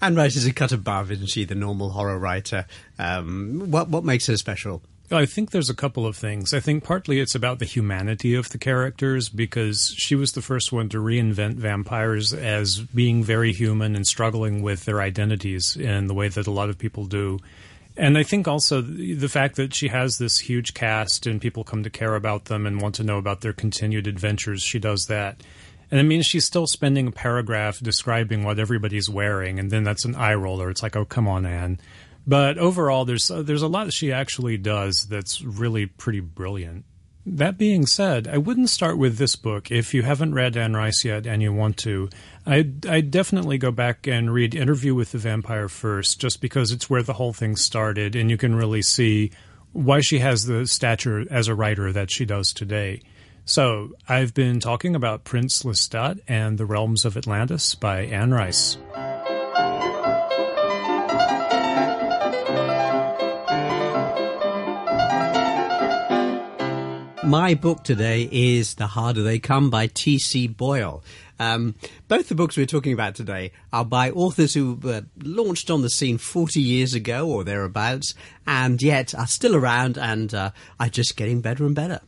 Anne 0.01 0.15
Rice 0.15 0.37
is 0.37 0.47
a 0.47 0.53
cut 0.53 0.73
above, 0.73 1.11
isn't 1.11 1.29
she? 1.29 1.45
The 1.45 1.55
normal 1.55 1.91
horror 1.91 2.19
writer. 2.19 2.67
Um, 2.99 3.71
what 3.71 3.89
what 3.89 4.05
makes 4.05 4.27
her 4.27 4.37
special? 4.37 4.83
I 5.11 5.25
think 5.25 5.51
there's 5.51 5.71
a 5.71 5.75
couple 5.75 6.07
of 6.07 6.17
things. 6.17 6.53
I 6.53 6.61
think 6.61 6.85
partly 6.85 7.19
it's 7.19 7.35
about 7.35 7.61
the 7.61 7.65
humanity 7.65 8.35
of 8.35 8.51
the 8.51 8.59
characters 8.59 9.31
because 9.31 9.95
she 9.97 10.15
was 10.15 10.33
the 10.33 10.43
first 10.43 10.71
one 10.71 10.91
to 10.91 10.99
reinvent 10.99 11.55
vampires 11.55 12.35
as 12.35 12.79
being 12.79 13.25
very 13.25 13.55
human 13.55 13.97
and 13.97 14.07
struggling 14.07 14.61
with 14.63 14.85
their 14.85 15.01
identities 15.01 15.77
in 15.77 16.09
the 16.09 16.15
way 16.15 16.29
that 16.29 16.47
a 16.47 16.51
lot 16.51 16.69
of 16.69 16.77
people 16.77 17.07
do. 17.07 17.39
And 17.99 18.17
I 18.17 18.23
think 18.23 18.47
also 18.47 18.81
the 18.81 19.29
fact 19.29 19.57
that 19.57 19.75
she 19.75 19.89
has 19.89 20.19
this 20.19 20.39
huge 20.39 20.73
cast 20.73 21.27
and 21.27 21.41
people 21.41 21.65
come 21.65 21.83
to 21.83 21.91
care 21.91 22.15
about 22.15 22.45
them 22.45 22.65
and 22.65 22.81
want 22.81 22.95
to 22.95 23.03
know 23.03 23.19
about 23.19 23.41
their 23.41 23.53
continued 23.53 24.07
adventures, 24.07 24.63
she 24.63 24.79
does 24.79 25.07
that. 25.07 25.43
And 25.91 25.99
it 25.99 26.05
means 26.05 26.25
she's 26.25 26.45
still 26.45 26.69
spending 26.69 27.09
a 27.09 27.11
paragraph 27.11 27.81
describing 27.81 28.45
what 28.45 28.61
everybody's 28.61 29.11
wearing, 29.11 29.59
and 29.59 29.71
then 29.71 29.83
that's 29.83 30.05
an 30.05 30.15
eye 30.15 30.35
roller. 30.35 30.71
It's 30.71 30.83
like, 30.83 30.95
oh, 30.95 31.05
come 31.05 31.27
on, 31.27 31.45
Anne. 31.45 31.81
But 32.25 32.57
overall, 32.59 33.05
there's 33.05 33.31
uh, 33.31 33.43
there's 33.43 33.63
a 33.63 33.69
lot 33.69 33.87
that 33.87 33.95
she 33.95 34.13
actually 34.13 34.59
does 34.59 35.07
that's 35.07 35.43
really 35.43 35.87
pretty 35.87 36.21
brilliant. 36.21 36.85
That 37.37 37.59
being 37.59 37.87
said, 37.87 38.27
I 38.27 38.39
wouldn't 38.39 38.71
start 38.71 38.97
with 38.97 39.19
this 39.19 39.37
book 39.37 39.71
if 39.71 39.93
you 39.93 40.03
haven't 40.03 40.35
read 40.35 40.57
Anne 40.57 40.75
Rice 40.75 41.05
yet 41.05 41.27
and 41.27 41.43
you 41.43 41.53
want 41.53 41.77
to. 41.79 42.09
I'd, 42.47 42.87
I'd 42.87 43.11
definitely 43.11 43.59
go 43.59 43.71
back 43.71 44.07
and 44.07 44.33
read 44.33 44.55
Interview 44.55 44.95
with 44.95 45.13
the 45.13 45.19
Vampire 45.19 45.69
first, 45.69 46.21
just 46.21 46.41
because 46.41 46.73
it's 46.73 46.89
where 46.89 47.03
the 47.03 47.13
whole 47.13 47.35
thing 47.35 47.57
started, 47.57 48.17
and 48.17 48.31
you 48.31 48.39
can 48.39 48.55
really 48.55 48.83
see 48.83 49.31
why 49.73 50.01
she 50.01 50.21
has 50.21 50.47
the 50.47 50.67
stature 50.67 51.27
as 51.31 51.49
a 51.49 51.55
writer 51.55 51.93
that 51.93 52.11
she 52.11 52.25
does 52.25 52.53
today. 52.53 53.03
So, 53.45 53.93
I've 54.09 54.35
been 54.35 54.61
talking 54.61 54.95
about 54.95 55.25
Prince 55.25 55.63
Lestat 55.63 56.21
and 56.27 56.59
the 56.59 56.67
Realms 56.67 57.05
of 57.05 57.17
Atlantis 57.17 57.75
by 57.75 58.01
Anne 58.01 58.33
Rice. 58.33 58.79
My 67.29 67.53
book 67.53 67.85
today 67.85 68.27
is 68.33 68.77
The 68.77 68.87
Harder 68.87 69.23
They 69.23 69.39
Come 69.39 69.69
by 69.69 69.89
T.C. 69.89 70.47
Boyle. 70.47 71.05
Um, 71.39 71.75
both 72.09 72.31
the 72.31 72.35
books 72.35 72.57
we're 72.57 72.65
talking 72.65 72.95
about 72.95 73.17
today 73.17 73.53
are 73.71 73.85
by 73.85 74.11
authors 74.13 74.55
who 74.55 74.81
uh, 74.83 75.03
launched 75.23 75.71
on 75.71 75.83
the 75.83 75.91
scene 75.91 76.17
40 76.17 76.59
years 76.59 76.95
ago 76.95 77.29
or 77.29 77.45
thereabouts, 77.45 78.15
and 78.47 78.81
yet 78.81 79.15
are 79.15 79.27
still 79.27 79.55
around 79.55 79.99
and 79.99 80.33
uh, 80.33 80.53
are 80.81 80.89
just 80.89 81.19
getting 81.19 81.43
better 81.43 81.67
and 81.67 81.75
better. 81.75 82.01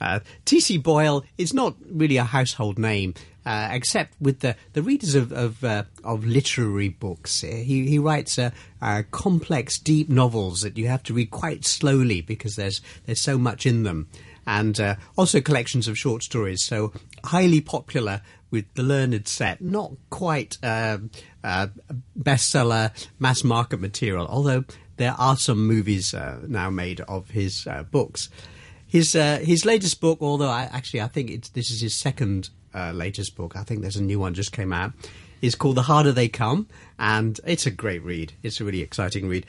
Uh, 0.00 0.20
T.C. 0.46 0.78
Boyle 0.78 1.22
is 1.36 1.52
not 1.52 1.76
really 1.90 2.16
a 2.16 2.24
household 2.24 2.78
name, 2.78 3.12
uh, 3.44 3.68
except 3.72 4.14
with 4.22 4.40
the, 4.40 4.56
the 4.72 4.82
readers 4.82 5.14
of 5.14 5.32
of, 5.32 5.62
uh, 5.62 5.84
of 6.02 6.24
literary 6.24 6.88
books. 6.88 7.44
Uh, 7.44 7.48
he 7.48 7.86
he 7.86 7.98
writes 7.98 8.38
uh, 8.38 8.50
uh, 8.80 9.02
complex, 9.10 9.76
deep 9.76 10.08
novels 10.08 10.62
that 10.62 10.78
you 10.78 10.88
have 10.88 11.02
to 11.02 11.12
read 11.12 11.30
quite 11.30 11.66
slowly 11.66 12.22
because 12.22 12.56
there's 12.56 12.80
there's 13.04 13.20
so 13.20 13.36
much 13.36 13.66
in 13.66 13.82
them 13.82 14.08
and 14.46 14.78
uh, 14.80 14.96
also 15.16 15.40
collections 15.40 15.88
of 15.88 15.98
short 15.98 16.22
stories. 16.22 16.62
So 16.62 16.92
highly 17.24 17.60
popular 17.60 18.22
with 18.50 18.72
the 18.74 18.82
learned 18.82 19.26
set, 19.26 19.60
not 19.60 19.92
quite 20.10 20.58
uh, 20.62 20.98
uh, 21.42 21.68
bestseller 22.18 22.90
mass 23.18 23.42
market 23.42 23.80
material, 23.80 24.26
although 24.26 24.64
there 24.96 25.14
are 25.18 25.36
some 25.36 25.66
movies 25.66 26.12
uh, 26.12 26.40
now 26.46 26.70
made 26.70 27.00
of 27.02 27.30
his 27.30 27.66
uh, 27.66 27.82
books. 27.84 28.28
His 28.86 29.16
uh, 29.16 29.38
his 29.42 29.64
latest 29.64 30.00
book, 30.00 30.18
although 30.20 30.50
I 30.50 30.64
actually 30.64 31.00
I 31.00 31.08
think 31.08 31.52
this 31.54 31.70
is 31.70 31.80
his 31.80 31.94
second 31.94 32.50
latest 32.74 33.36
book. 33.36 33.56
I 33.56 33.62
think 33.62 33.80
there's 33.80 33.96
a 33.96 34.02
new 34.02 34.18
one 34.18 34.34
just 34.34 34.52
came 34.52 34.72
out. 34.72 34.92
Is 35.40 35.54
called 35.54 35.76
The 35.76 35.82
Harder 35.82 36.12
They 36.12 36.28
Come, 36.28 36.68
and 36.98 37.40
it's 37.46 37.66
a 37.66 37.70
great 37.70 38.04
read. 38.04 38.34
It's 38.42 38.60
a 38.60 38.64
really 38.64 38.82
exciting 38.82 39.28
read. 39.28 39.46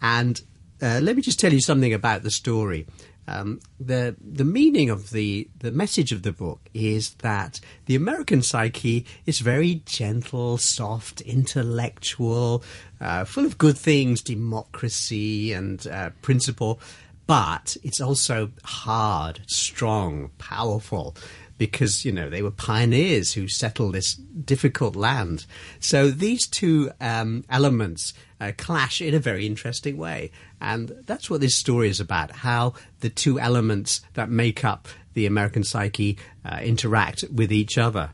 And 0.00 0.40
let 0.80 1.14
me 1.14 1.20
just 1.20 1.38
tell 1.38 1.52
you 1.52 1.60
something 1.60 1.92
about 1.92 2.22
the 2.22 2.30
story. 2.30 2.86
Um, 3.28 3.60
the 3.80 4.16
the 4.20 4.44
meaning 4.44 4.88
of 4.88 5.10
the 5.10 5.48
the 5.58 5.72
message 5.72 6.12
of 6.12 6.22
the 6.22 6.32
book 6.32 6.60
is 6.74 7.14
that 7.14 7.60
the 7.86 7.96
American 7.96 8.42
psyche 8.42 9.04
is 9.26 9.40
very 9.40 9.82
gentle, 9.84 10.58
soft, 10.58 11.20
intellectual, 11.22 12.62
uh, 13.00 13.24
full 13.24 13.44
of 13.44 13.58
good 13.58 13.76
things, 13.76 14.22
democracy 14.22 15.52
and 15.52 15.86
uh, 15.88 16.10
principle, 16.22 16.80
but 17.26 17.76
it's 17.82 18.00
also 18.00 18.50
hard, 18.62 19.40
strong, 19.46 20.30
powerful 20.38 21.16
because 21.58 22.04
you 22.04 22.12
know 22.12 22.28
they 22.28 22.42
were 22.42 22.50
pioneers 22.50 23.32
who 23.32 23.48
settled 23.48 23.94
this 23.94 24.14
difficult 24.14 24.96
land. 24.96 25.46
So 25.80 26.10
these 26.10 26.46
two 26.46 26.90
um, 27.00 27.44
elements 27.48 28.14
uh, 28.40 28.52
clash 28.56 29.00
in 29.00 29.14
a 29.14 29.18
very 29.18 29.46
interesting 29.46 29.96
way, 29.96 30.30
and 30.60 30.92
that's 31.06 31.30
what 31.30 31.40
this 31.40 31.54
story 31.54 31.88
is 31.88 32.00
about: 32.00 32.30
how 32.30 32.74
the 33.00 33.10
two 33.10 33.40
elements 33.40 34.00
that 34.14 34.30
make 34.30 34.64
up 34.64 34.88
the 35.14 35.26
American 35.26 35.64
psyche 35.64 36.18
uh, 36.44 36.58
interact 36.62 37.24
with 37.32 37.50
each 37.50 37.78
other. 37.78 38.10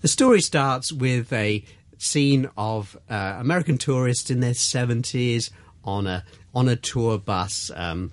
The 0.00 0.08
story 0.08 0.40
starts 0.40 0.92
with 0.92 1.32
a 1.32 1.64
scene 1.98 2.48
of 2.56 2.98
uh, 3.08 3.36
American 3.38 3.78
tourists 3.78 4.30
in 4.30 4.40
their 4.40 4.54
seventies 4.54 5.50
on 5.84 6.06
a 6.06 6.24
on 6.54 6.68
a 6.68 6.76
tour 6.76 7.18
bus. 7.18 7.70
Um, 7.74 8.12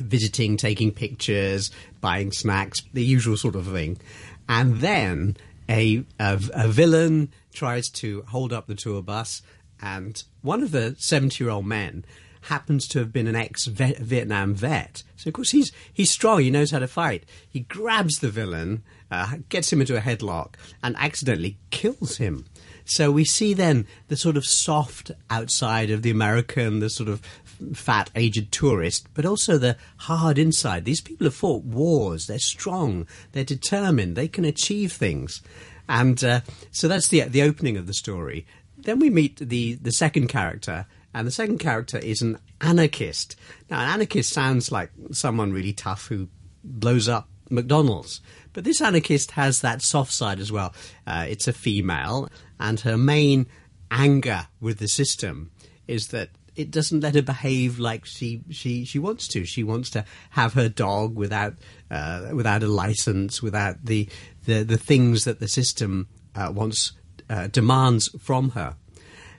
visiting, 0.00 0.56
taking 0.56 0.92
pictures, 0.92 1.70
buying 2.00 2.32
snacks, 2.32 2.82
the 2.92 3.04
usual 3.04 3.36
sort 3.36 3.56
of 3.56 3.66
thing. 3.66 3.98
And 4.48 4.80
then 4.80 5.36
a, 5.68 6.04
a, 6.18 6.40
a 6.54 6.68
villain 6.68 7.32
tries 7.52 7.88
to 7.90 8.22
hold 8.28 8.52
up 8.52 8.66
the 8.66 8.74
tour 8.74 9.02
bus, 9.02 9.42
and 9.80 10.22
one 10.42 10.62
of 10.62 10.70
the 10.70 10.96
70 10.98 11.42
year 11.42 11.50
old 11.50 11.66
men 11.66 12.04
happens 12.42 12.86
to 12.88 12.98
have 13.00 13.12
been 13.12 13.26
an 13.26 13.36
ex 13.36 13.66
Vietnam 13.66 14.54
vet. 14.54 15.02
So, 15.16 15.28
of 15.28 15.34
course, 15.34 15.50
he's, 15.50 15.72
he's 15.92 16.10
strong, 16.10 16.40
he 16.40 16.50
knows 16.50 16.70
how 16.70 16.78
to 16.78 16.88
fight. 16.88 17.24
He 17.48 17.60
grabs 17.60 18.20
the 18.20 18.30
villain, 18.30 18.82
uh, 19.10 19.38
gets 19.48 19.72
him 19.72 19.80
into 19.80 19.96
a 19.96 20.00
headlock, 20.00 20.54
and 20.82 20.96
accidentally 20.98 21.58
kills 21.70 22.16
him. 22.16 22.46
So 22.84 23.10
we 23.10 23.24
see 23.24 23.52
then 23.52 23.86
the 24.08 24.16
sort 24.16 24.38
of 24.38 24.46
soft 24.46 25.10
outside 25.28 25.90
of 25.90 26.02
the 26.02 26.10
American, 26.10 26.78
the 26.78 26.88
sort 26.88 27.10
of 27.10 27.20
fat, 27.74 28.10
aged 28.14 28.52
tourist, 28.52 29.08
but 29.14 29.26
also 29.26 29.58
the 29.58 29.76
hard 29.98 30.38
inside. 30.38 30.84
These 30.84 31.00
people 31.00 31.26
have 31.26 31.34
fought 31.34 31.64
wars. 31.64 32.26
They're 32.26 32.38
strong. 32.38 33.06
They're 33.32 33.44
determined. 33.44 34.16
They 34.16 34.28
can 34.28 34.44
achieve 34.44 34.92
things. 34.92 35.42
And 35.88 36.22
uh, 36.22 36.40
so 36.70 36.88
that's 36.88 37.08
the 37.08 37.22
the 37.22 37.42
opening 37.42 37.76
of 37.76 37.86
the 37.86 37.94
story. 37.94 38.46
then 38.76 38.98
we 38.98 39.10
meet 39.10 39.36
the, 39.36 39.74
the 39.74 39.92
second 39.92 40.28
character, 40.28 40.86
and 41.14 41.26
the 41.26 41.32
second 41.32 41.58
character 41.58 41.98
is 41.98 42.22
an 42.22 42.38
anarchist. 42.60 43.36
Now, 43.70 43.80
an 43.80 43.88
anarchist 43.88 44.32
sounds 44.32 44.70
like 44.70 44.90
someone 45.12 45.52
really 45.52 45.72
tough 45.72 46.06
who 46.08 46.28
blows 46.62 47.08
up 47.08 47.28
McDonald's. 47.50 48.20
But 48.52 48.64
this 48.64 48.80
anarchist 48.80 49.32
has 49.32 49.60
that 49.60 49.82
soft 49.82 50.12
side 50.12 50.40
as 50.40 50.52
well. 50.52 50.74
Uh, 51.06 51.26
it's 51.28 51.48
a 51.48 51.52
female, 51.52 52.28
and 52.58 52.80
her 52.80 52.96
main 52.96 53.46
anger 53.90 54.48
with 54.60 54.78
the 54.78 54.88
system 54.88 55.50
is 55.86 56.08
that 56.08 56.30
it 56.58 56.72
doesn't 56.72 57.00
let 57.00 57.14
her 57.14 57.22
behave 57.22 57.78
like 57.78 58.04
she 58.04 58.42
she 58.50 58.84
she 58.84 58.98
wants 58.98 59.28
to. 59.28 59.46
She 59.46 59.62
wants 59.62 59.90
to 59.90 60.04
have 60.30 60.54
her 60.54 60.68
dog 60.68 61.14
without 61.14 61.54
uh, 61.88 62.30
without 62.32 62.64
a 62.64 62.66
license, 62.66 63.40
without 63.40 63.84
the 63.84 64.08
the, 64.44 64.64
the 64.64 64.76
things 64.76 65.24
that 65.24 65.38
the 65.38 65.46
system 65.46 66.08
uh, 66.34 66.50
wants 66.52 66.92
uh, 67.30 67.46
demands 67.46 68.08
from 68.20 68.50
her. 68.50 68.74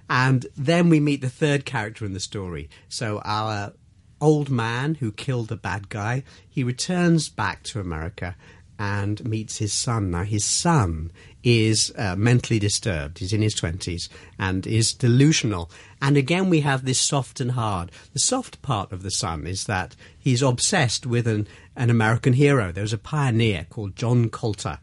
And 0.10 0.48
then 0.56 0.90
we 0.90 1.02
meet 1.02 1.20
the 1.20 1.30
third 1.30 1.66
character 1.66 2.06
in 2.06 2.14
the 2.14 2.20
story. 2.22 2.70
So 2.88 3.22
our 3.26 3.74
old 4.22 4.50
man 4.50 4.96
who 4.96 5.12
killed 5.12 5.50
the 5.50 5.58
bad 5.58 5.90
guy, 5.90 6.24
he 6.50 6.64
returns 6.64 7.30
back 7.30 7.64
to 7.64 7.82
America 7.82 8.36
and 8.80 9.24
meets 9.26 9.58
his 9.58 9.74
son. 9.74 10.10
Now, 10.12 10.24
his 10.24 10.46
son 10.46 11.12
is 11.44 11.92
uh, 11.98 12.16
mentally 12.16 12.60
disturbed. 12.60 13.20
He's 13.20 13.34
in 13.34 13.42
his 13.42 13.56
20s 13.56 14.08
and 14.40 14.66
is 14.66 14.94
delusional. 14.94 15.70
And 16.02 16.16
again, 16.16 16.50
we 16.50 16.62
have 16.62 16.86
this 16.86 17.00
soft 17.00 17.42
and 17.42 17.52
hard. 17.52 17.92
The 18.14 18.20
soft 18.20 18.62
part 18.62 18.94
of 18.94 19.04
the 19.04 19.12
son 19.12 19.46
is 19.46 19.66
that 19.66 19.96
he's 20.18 20.42
obsessed 20.42 21.06
with 21.06 21.28
an, 21.28 21.48
an 21.76 21.90
American 21.90 22.34
hero. 22.34 22.72
There 22.72 22.84
was 22.84 22.94
a 22.94 22.98
pioneer 22.98 23.68
called 23.70 23.98
John 23.98 24.30
Colter 24.30 24.80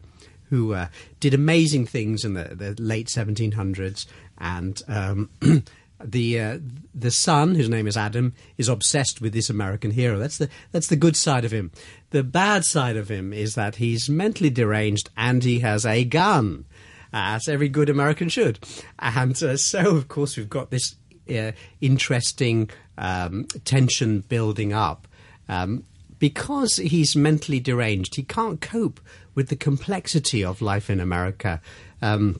who 0.49 0.73
uh, 0.73 0.87
did 1.19 1.33
amazing 1.33 1.87
things 1.87 2.23
in 2.23 2.33
the, 2.33 2.55
the 2.55 2.81
late 2.81 3.07
1700s. 3.07 4.05
And 4.37 4.81
um, 4.87 5.29
the 6.03 6.39
uh, 6.39 6.59
the 6.93 7.11
son, 7.11 7.55
whose 7.55 7.69
name 7.69 7.87
is 7.87 7.97
Adam, 7.97 8.33
is 8.57 8.69
obsessed 8.69 9.21
with 9.21 9.33
this 9.33 9.49
American 9.49 9.91
hero. 9.91 10.19
That's 10.19 10.37
the 10.37 10.49
that's 10.71 10.87
the 10.87 10.95
good 10.95 11.15
side 11.15 11.45
of 11.45 11.51
him. 11.51 11.71
The 12.11 12.23
bad 12.23 12.65
side 12.65 12.97
of 12.97 13.09
him 13.09 13.33
is 13.33 13.55
that 13.55 13.75
he's 13.75 14.09
mentally 14.09 14.49
deranged 14.49 15.09
and 15.17 15.43
he 15.43 15.59
has 15.59 15.85
a 15.85 16.03
gun, 16.03 16.65
as 17.11 17.47
every 17.47 17.69
good 17.69 17.89
American 17.89 18.29
should. 18.29 18.59
And 18.99 19.41
uh, 19.43 19.57
so, 19.57 19.95
of 19.95 20.07
course, 20.07 20.37
we've 20.37 20.49
got 20.49 20.69
this 20.69 20.95
uh, 21.29 21.51
interesting 21.81 22.69
um, 22.97 23.45
tension 23.65 24.21
building 24.21 24.73
up. 24.73 25.07
Um, 25.49 25.83
because 26.19 26.77
he's 26.77 27.15
mentally 27.15 27.59
deranged, 27.59 28.15
he 28.15 28.23
can't 28.23 28.59
cope 28.59 28.99
with 29.35 29.49
the 29.49 29.55
complexity 29.55 30.43
of 30.43 30.61
life 30.61 30.89
in 30.89 30.99
America. 30.99 31.61
Um, 32.01 32.39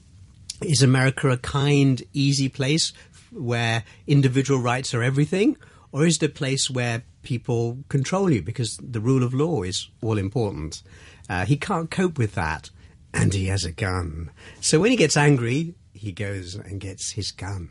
is 0.62 0.82
America 0.82 1.30
a 1.30 1.38
kind, 1.38 2.02
easy 2.14 2.50
place 2.50 2.92
where 3.32 3.84
individual 4.06 4.60
rights 4.60 4.94
are 4.94 5.04
everything, 5.04 5.58
or 5.92 6.06
is 6.06 6.18
it 6.18 6.24
a 6.24 6.30
place 6.30 6.70
where 6.70 7.04
people 7.24 7.80
control 7.90 8.32
you 8.32 8.42
because 8.42 8.78
the 8.78 9.00
rule 9.00 9.24
of 9.24 9.34
law 9.34 9.64
is 9.64 9.90
all 10.02 10.18
important? 10.18 10.84
Uh, 11.30 11.46
he 11.46 11.58
can't 11.58 11.92
cope 11.92 12.18
with 12.18 12.36
that, 12.36 12.70
and 13.14 13.34
he 13.34 13.48
has 13.48 13.66
a 13.66 13.72
gun. 13.72 14.32
So 14.62 14.80
when 14.80 14.92
he 14.92 14.98
gets 14.98 15.18
angry, 15.18 15.76
he 15.94 16.12
goes 16.12 16.56
and 16.56 16.80
gets 16.80 17.12
his 17.12 17.32
gun. 17.32 17.70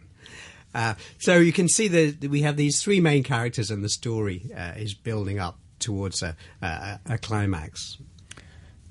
Uh, 0.74 0.94
so 1.18 1.38
you 1.38 1.52
can 1.52 1.68
see 1.68 1.88
that 1.88 2.28
we 2.28 2.42
have 2.42 2.56
these 2.56 2.82
three 2.82 3.00
main 3.00 3.22
characters, 3.22 3.70
and 3.70 3.82
the 3.82 3.88
story 3.88 4.50
uh, 4.54 4.72
is 4.76 4.92
building 4.92 5.38
up 5.38 5.58
towards 5.78 6.22
a, 6.22 6.36
a, 6.60 7.00
a 7.06 7.18
climax. 7.18 7.98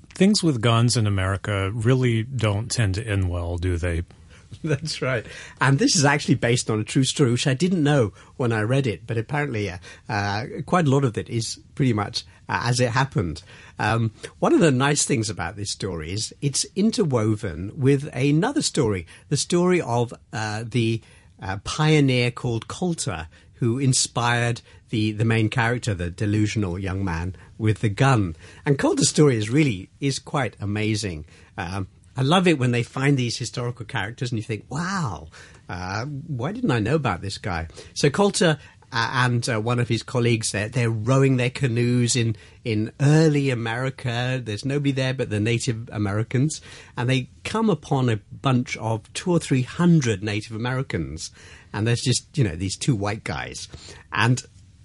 Things 0.09 0.41
with 0.41 0.61
guns 0.61 0.95
in 0.95 1.07
America 1.07 1.69
really 1.71 2.23
don't 2.23 2.71
tend 2.71 2.95
to 2.95 3.05
end 3.05 3.29
well, 3.29 3.57
do 3.57 3.77
they? 3.77 4.03
That's 4.63 5.01
right. 5.01 5.25
And 5.59 5.79
this 5.79 5.95
is 5.95 6.05
actually 6.05 6.35
based 6.35 6.69
on 6.69 6.79
a 6.79 6.83
true 6.83 7.03
story, 7.03 7.31
which 7.31 7.47
I 7.47 7.53
didn't 7.53 7.83
know 7.83 8.13
when 8.37 8.51
I 8.51 8.61
read 8.61 8.87
it, 8.87 9.05
but 9.07 9.17
apparently 9.17 9.69
uh, 9.69 9.77
uh, 10.09 10.45
quite 10.65 10.87
a 10.87 10.89
lot 10.89 11.03
of 11.03 11.17
it 11.17 11.29
is 11.29 11.59
pretty 11.75 11.93
much 11.93 12.23
uh, 12.47 12.61
as 12.65 12.79
it 12.79 12.91
happened. 12.91 13.41
Um, 13.79 14.11
one 14.39 14.53
of 14.53 14.59
the 14.59 14.71
nice 14.71 15.05
things 15.05 15.29
about 15.29 15.55
this 15.55 15.71
story 15.71 16.11
is 16.11 16.33
it's 16.41 16.65
interwoven 16.75 17.71
with 17.75 18.09
another 18.13 18.61
story, 18.61 19.05
the 19.29 19.37
story 19.37 19.81
of 19.81 20.13
uh, 20.31 20.63
the 20.65 21.01
uh, 21.41 21.57
pioneer 21.63 22.31
called 22.31 22.67
Colter, 22.67 23.27
who 23.55 23.79
inspired 23.79 24.61
the, 24.89 25.11
the 25.11 25.25
main 25.25 25.49
character, 25.49 25.93
the 25.93 26.09
delusional 26.09 26.77
young 26.77 27.03
man 27.03 27.35
with 27.57 27.79
the 27.79 27.89
gun. 27.89 28.35
And 28.65 28.77
Colter's 28.77 29.09
story 29.09 29.37
is 29.37 29.49
really 29.49 29.89
is 29.99 30.19
quite 30.19 30.55
amazing. 30.59 31.25
Um, 31.57 31.87
I 32.17 32.21
love 32.21 32.47
it 32.47 32.57
when 32.59 32.71
they 32.71 32.83
find 32.83 33.17
these 33.17 33.37
historical 33.37 33.85
characters 33.85 34.31
and 34.31 34.39
you 34.39 34.43
think, 34.43 34.65
wow, 34.69 35.27
uh, 35.67 36.05
why 36.05 36.51
didn't 36.53 36.71
I 36.71 36.79
know 36.79 36.95
about 36.95 37.21
this 37.21 37.37
guy? 37.37 37.67
So 37.93 38.09
Colter 38.09 38.57
uh, 38.93 39.09
and 39.13 39.49
uh, 39.49 39.59
one 39.59 39.79
of 39.79 39.89
his 39.89 40.03
colleagues, 40.03 40.51
they're, 40.51 40.69
they're 40.69 40.89
rowing 40.89 41.35
their 41.35 41.49
canoes 41.49 42.15
in, 42.15 42.35
in 42.63 42.91
early 43.01 43.49
America. 43.49 44.41
There's 44.41 44.63
nobody 44.63 44.93
there 44.93 45.13
but 45.13 45.29
the 45.29 45.39
Native 45.39 45.89
Americans. 45.91 46.61
And 46.95 47.09
they 47.09 47.29
come 47.43 47.69
upon 47.69 48.09
a 48.09 48.17
bunch 48.31 48.77
of 48.77 49.11
two 49.13 49.31
or 49.31 49.39
three 49.39 49.63
hundred 49.63 50.23
Native 50.23 50.55
Americans. 50.55 51.31
And 51.73 51.85
there's 51.85 52.01
just, 52.01 52.37
you 52.37 52.45
know, 52.45 52.55
these 52.55 52.77
two 52.77 52.95
white 52.95 53.25
guys. 53.25 53.67
And 54.13 54.41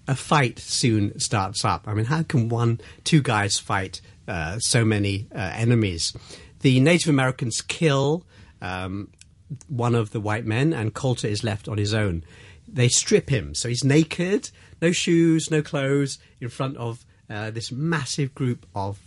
a 0.08 0.16
fight 0.16 0.58
soon 0.58 1.16
starts 1.20 1.64
up. 1.64 1.86
I 1.86 1.94
mean, 1.94 2.06
how 2.06 2.24
can 2.24 2.48
one, 2.48 2.80
two 3.04 3.22
guys 3.22 3.60
fight 3.60 4.00
uh, 4.26 4.58
so 4.58 4.84
many 4.84 5.28
uh, 5.32 5.52
enemies? 5.54 6.12
The 6.60 6.80
Native 6.80 7.08
Americans 7.08 7.62
kill 7.62 8.24
um, 8.60 9.08
one 9.68 9.94
of 9.94 10.10
the 10.10 10.20
white 10.20 10.44
men, 10.44 10.72
and 10.72 10.94
Colter 10.94 11.26
is 11.26 11.42
left 11.42 11.68
on 11.68 11.78
his 11.78 11.94
own. 11.94 12.24
They 12.68 12.88
strip 12.88 13.30
him, 13.30 13.54
so 13.54 13.68
he's 13.68 13.84
naked, 13.84 14.50
no 14.80 14.92
shoes, 14.92 15.50
no 15.50 15.62
clothes, 15.62 16.18
in 16.40 16.48
front 16.48 16.76
of 16.76 17.04
uh, 17.28 17.50
this 17.50 17.72
massive 17.72 18.34
group 18.34 18.66
of 18.74 19.00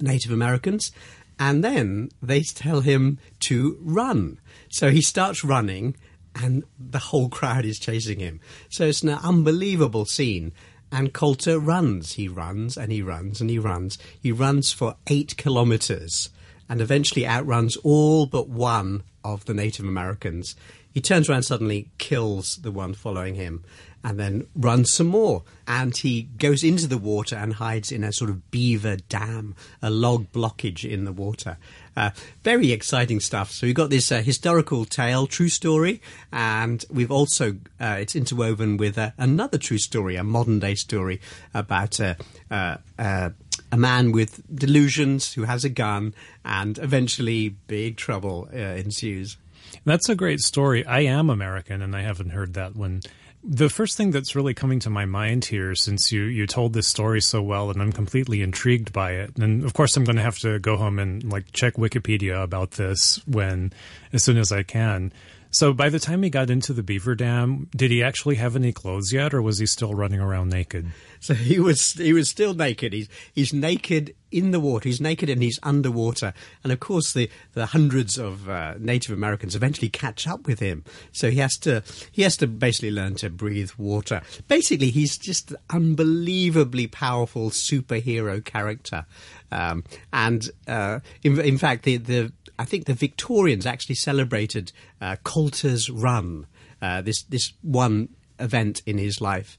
Native 0.00 0.32
Americans. 0.32 0.92
And 1.38 1.62
then 1.64 2.10
they 2.22 2.42
tell 2.42 2.80
him 2.80 3.18
to 3.40 3.78
run. 3.80 4.38
So 4.68 4.90
he 4.90 5.02
starts 5.02 5.44
running, 5.44 5.96
and 6.34 6.64
the 6.78 6.98
whole 6.98 7.28
crowd 7.28 7.64
is 7.64 7.78
chasing 7.78 8.20
him. 8.20 8.40
So 8.68 8.86
it's 8.86 9.02
an 9.02 9.10
unbelievable 9.10 10.04
scene. 10.04 10.52
And 10.92 11.12
Colter 11.12 11.58
runs. 11.58 12.12
He 12.12 12.28
runs 12.28 12.76
and 12.76 12.92
he 12.92 13.02
runs 13.02 13.40
and 13.40 13.50
he 13.50 13.58
runs. 13.58 13.98
He 14.20 14.30
runs 14.30 14.70
for 14.70 14.96
eight 15.08 15.36
kilometers 15.36 16.30
and 16.68 16.80
eventually 16.80 17.26
outruns 17.26 17.76
all 17.78 18.26
but 18.26 18.48
one 18.48 19.02
of 19.24 19.44
the 19.44 19.54
Native 19.54 19.84
Americans. 19.84 20.56
He 20.92 21.00
turns 21.00 21.28
around 21.28 21.42
suddenly, 21.42 21.90
kills 21.98 22.56
the 22.56 22.70
one 22.70 22.94
following 22.94 23.34
him, 23.34 23.64
and 24.02 24.20
then 24.20 24.46
runs 24.54 24.92
some 24.92 25.08
more. 25.08 25.42
And 25.66 25.94
he 25.94 26.22
goes 26.22 26.62
into 26.62 26.86
the 26.86 26.96
water 26.96 27.34
and 27.36 27.54
hides 27.54 27.90
in 27.90 28.04
a 28.04 28.12
sort 28.12 28.30
of 28.30 28.50
beaver 28.50 28.96
dam, 29.08 29.56
a 29.82 29.90
log 29.90 30.30
blockage 30.32 30.88
in 30.88 31.04
the 31.04 31.12
water. 31.12 31.58
Uh, 31.96 32.10
very 32.44 32.72
exciting 32.72 33.20
stuff. 33.20 33.50
So 33.50 33.66
we've 33.66 33.74
got 33.74 33.90
this 33.90 34.12
uh, 34.12 34.22
historical 34.22 34.84
tale, 34.84 35.26
true 35.26 35.48
story, 35.48 36.00
and 36.32 36.84
we've 36.90 37.10
also 37.10 37.56
uh, 37.80 37.96
it's 37.98 38.14
interwoven 38.14 38.76
with 38.76 38.96
uh, 38.96 39.10
another 39.18 39.58
true 39.58 39.78
story, 39.78 40.16
a 40.16 40.22
modern 40.22 40.60
day 40.60 40.76
story 40.76 41.20
about 41.52 42.00
uh, 42.00 42.14
uh, 42.50 43.30
a 43.72 43.76
man 43.76 44.12
with 44.12 44.42
delusions 44.54 45.32
who 45.34 45.44
has 45.44 45.64
a 45.64 45.68
gun, 45.68 46.14
and 46.44 46.78
eventually 46.78 47.50
big 47.66 47.96
trouble 47.96 48.48
uh, 48.52 48.56
ensues. 48.56 49.36
That's 49.84 50.08
a 50.08 50.14
great 50.14 50.40
story. 50.40 50.84
I 50.86 51.00
am 51.00 51.30
American, 51.30 51.82
and 51.82 51.94
I 51.94 52.02
haven't 52.02 52.30
heard 52.30 52.54
that 52.54 52.76
one. 52.76 53.02
The 53.48 53.68
first 53.68 53.96
thing 53.96 54.10
that's 54.10 54.34
really 54.34 54.54
coming 54.54 54.80
to 54.80 54.90
my 54.90 55.04
mind 55.04 55.44
here, 55.44 55.74
since 55.74 56.10
you, 56.10 56.22
you 56.22 56.46
told 56.46 56.72
this 56.72 56.88
story 56.88 57.20
so 57.20 57.40
well, 57.42 57.70
and 57.70 57.80
I'm 57.80 57.92
completely 57.92 58.42
intrigued 58.42 58.92
by 58.92 59.12
it, 59.12 59.36
and 59.38 59.64
of 59.64 59.72
course 59.72 59.96
I'm 59.96 60.04
going 60.04 60.16
to 60.16 60.22
have 60.22 60.38
to 60.40 60.58
go 60.58 60.76
home 60.76 60.98
and 60.98 61.22
like 61.30 61.52
check 61.52 61.74
Wikipedia 61.74 62.42
about 62.42 62.72
this 62.72 63.20
when 63.26 63.72
as 64.12 64.24
soon 64.24 64.36
as 64.36 64.50
I 64.50 64.64
can. 64.64 65.12
So 65.50 65.72
by 65.72 65.88
the 65.90 66.00
time 66.00 66.22
he 66.22 66.28
got 66.28 66.50
into 66.50 66.72
the 66.72 66.82
beaver 66.82 67.14
dam, 67.14 67.68
did 67.74 67.90
he 67.90 68.02
actually 68.02 68.34
have 68.34 68.56
any 68.56 68.72
clothes 68.72 69.12
yet, 69.12 69.32
or 69.32 69.40
was 69.40 69.58
he 69.58 69.66
still 69.66 69.94
running 69.94 70.20
around 70.20 70.50
naked? 70.50 70.88
So 71.26 71.34
he 71.34 71.58
was 71.58 71.94
he 71.94 72.12
was 72.12 72.28
still 72.28 72.54
naked. 72.54 72.92
He's 72.92 73.08
he's 73.32 73.52
naked 73.52 74.14
in 74.30 74.52
the 74.52 74.60
water. 74.60 74.88
He's 74.88 75.00
naked 75.00 75.28
and 75.28 75.42
he's 75.42 75.58
underwater. 75.60 76.32
And 76.62 76.72
of 76.72 76.78
course, 76.78 77.12
the 77.12 77.28
the 77.54 77.66
hundreds 77.66 78.16
of 78.16 78.48
uh, 78.48 78.74
Native 78.78 79.12
Americans 79.12 79.56
eventually 79.56 79.88
catch 79.88 80.28
up 80.28 80.46
with 80.46 80.60
him. 80.60 80.84
So 81.10 81.28
he 81.28 81.38
has 81.38 81.58
to 81.58 81.82
he 82.12 82.22
has 82.22 82.36
to 82.36 82.46
basically 82.46 82.92
learn 82.92 83.16
to 83.16 83.28
breathe 83.28 83.72
water. 83.76 84.22
Basically, 84.46 84.90
he's 84.90 85.18
just 85.18 85.50
an 85.50 85.56
unbelievably 85.70 86.86
powerful 86.86 87.50
superhero 87.50 88.44
character. 88.44 89.04
Um, 89.50 89.82
and 90.12 90.48
uh, 90.68 91.00
in, 91.24 91.40
in 91.40 91.58
fact, 91.58 91.82
the 91.82 91.96
the 91.96 92.32
I 92.56 92.64
think 92.66 92.84
the 92.84 92.94
Victorians 92.94 93.66
actually 93.66 93.96
celebrated 93.96 94.70
uh, 95.00 95.16
Colter's 95.24 95.90
run, 95.90 96.46
uh, 96.80 97.02
this 97.02 97.24
this 97.24 97.52
one 97.62 98.10
event 98.38 98.82
in 98.86 98.98
his 98.98 99.20
life. 99.20 99.58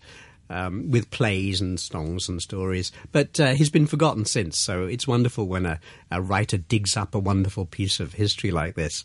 Um, 0.50 0.92
with 0.92 1.12
plays 1.12 1.60
and 1.60 1.78
songs 1.78 2.30
and 2.30 2.42
stories, 2.42 2.94
but 3.12 3.38
uh, 3.38 3.54
he's 3.54 3.70
been 3.70 3.86
forgotten 3.86 4.24
since. 4.24 4.58
So 4.58 4.86
it's 4.86 5.06
wonderful 5.06 5.46
when 5.46 5.66
a, 5.66 5.78
a, 6.10 6.22
writer 6.22 6.56
digs 6.56 6.96
up 6.96 7.14
a 7.14 7.20
wonderful 7.20 7.66
piece 7.66 8.00
of 8.00 8.14
history 8.14 8.50
like 8.50 8.76
this. 8.76 9.04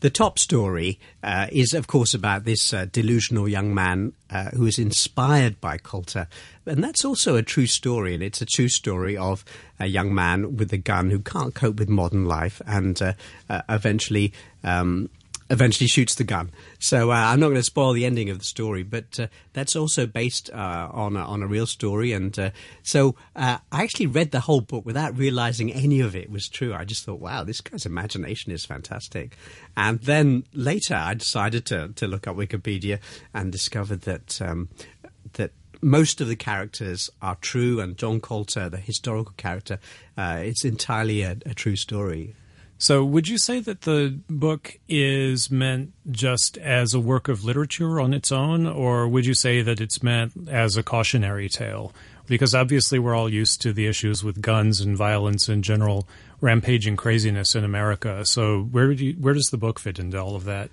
The 0.00 0.10
top 0.10 0.38
story 0.38 1.00
uh, 1.24 1.48
is, 1.50 1.74
of 1.74 1.88
course, 1.88 2.14
about 2.14 2.44
this 2.44 2.72
uh, 2.72 2.86
delusional 2.92 3.48
young 3.48 3.74
man 3.74 4.12
uh, 4.30 4.50
who 4.50 4.66
is 4.66 4.78
inspired 4.78 5.60
by 5.60 5.76
Colter. 5.76 6.28
And 6.66 6.84
that's 6.84 7.04
also 7.04 7.34
a 7.34 7.42
true 7.42 7.66
story. 7.66 8.14
And 8.14 8.22
it's 8.22 8.40
a 8.40 8.46
true 8.46 8.68
story 8.68 9.16
of 9.16 9.44
a 9.80 9.86
young 9.86 10.14
man 10.14 10.56
with 10.56 10.72
a 10.72 10.78
gun 10.78 11.10
who 11.10 11.18
can't 11.18 11.54
cope 11.54 11.80
with 11.80 11.88
modern 11.88 12.26
life 12.26 12.62
and 12.64 13.00
uh, 13.02 13.14
uh, 13.50 13.62
eventually 13.68 14.32
um, 14.62 15.10
eventually 15.50 15.88
shoots 15.88 16.14
the 16.14 16.24
gun. 16.24 16.50
So 16.78 17.10
uh, 17.10 17.14
I'm 17.14 17.40
not 17.40 17.46
going 17.46 17.56
to 17.56 17.62
spoil 17.62 17.92
the 17.92 18.04
ending 18.04 18.30
of 18.30 18.38
the 18.38 18.44
story, 18.44 18.82
but 18.82 19.18
uh, 19.18 19.26
that's 19.52 19.76
also 19.76 20.06
based 20.06 20.50
uh, 20.52 20.88
on 20.92 21.16
a, 21.16 21.20
on 21.20 21.42
a 21.42 21.46
real 21.46 21.66
story. 21.66 22.12
And 22.12 22.38
uh, 22.38 22.50
so 22.82 23.14
uh, 23.34 23.58
I 23.72 23.82
actually 23.82 24.06
read 24.06 24.30
the 24.30 24.40
whole 24.40 24.60
book 24.60 24.84
without 24.84 25.16
realizing 25.16 25.72
any 25.72 26.00
of 26.00 26.14
it 26.14 26.30
was 26.30 26.48
true. 26.48 26.74
I 26.74 26.84
just 26.84 27.04
thought, 27.04 27.20
wow, 27.20 27.44
this 27.44 27.60
guy's 27.60 27.86
imagination 27.86 28.52
is 28.52 28.64
fantastic. 28.66 29.36
And 29.76 30.00
then 30.00 30.44
later, 30.52 30.94
I 30.94 31.14
decided 31.14 31.64
to 31.66 31.88
to 31.88 32.06
look 32.06 32.26
up 32.26 32.36
Wikipedia 32.36 32.98
and 33.32 33.50
discovered 33.52 34.02
that 34.02 34.40
um, 34.42 34.68
that 35.34 35.52
most 35.80 36.20
of 36.20 36.28
the 36.28 36.36
characters 36.36 37.08
are 37.22 37.36
true, 37.36 37.80
and 37.80 37.96
John 37.96 38.20
Colter, 38.20 38.68
the 38.68 38.78
historical 38.78 39.34
character, 39.36 39.78
uh, 40.16 40.40
it's 40.42 40.64
entirely 40.64 41.22
a, 41.22 41.36
a 41.46 41.54
true 41.54 41.76
story. 41.76 42.34
So, 42.80 43.04
would 43.04 43.26
you 43.26 43.38
say 43.38 43.58
that 43.58 43.80
the 43.80 44.20
book 44.28 44.78
is 44.88 45.50
meant 45.50 45.92
just 46.12 46.56
as 46.58 46.94
a 46.94 47.00
work 47.00 47.26
of 47.26 47.44
literature 47.44 47.98
on 47.98 48.14
its 48.14 48.30
own, 48.30 48.68
or 48.68 49.08
would 49.08 49.26
you 49.26 49.34
say 49.34 49.62
that 49.62 49.80
it's 49.80 50.00
meant 50.00 50.48
as 50.48 50.76
a 50.76 50.84
cautionary 50.84 51.48
tale? 51.48 51.92
Because 52.28 52.54
obviously, 52.54 53.00
we're 53.00 53.16
all 53.16 53.28
used 53.28 53.60
to 53.62 53.72
the 53.72 53.86
issues 53.88 54.22
with 54.22 54.40
guns 54.40 54.80
and 54.80 54.96
violence 54.96 55.48
and 55.48 55.64
general 55.64 56.06
rampaging 56.40 56.96
craziness 56.96 57.56
in 57.56 57.64
America. 57.64 58.24
So, 58.24 58.62
where 58.62 58.94
do 58.94 59.06
you, 59.06 59.12
where 59.14 59.34
does 59.34 59.50
the 59.50 59.58
book 59.58 59.80
fit 59.80 59.98
into 59.98 60.20
all 60.20 60.36
of 60.36 60.44
that? 60.44 60.70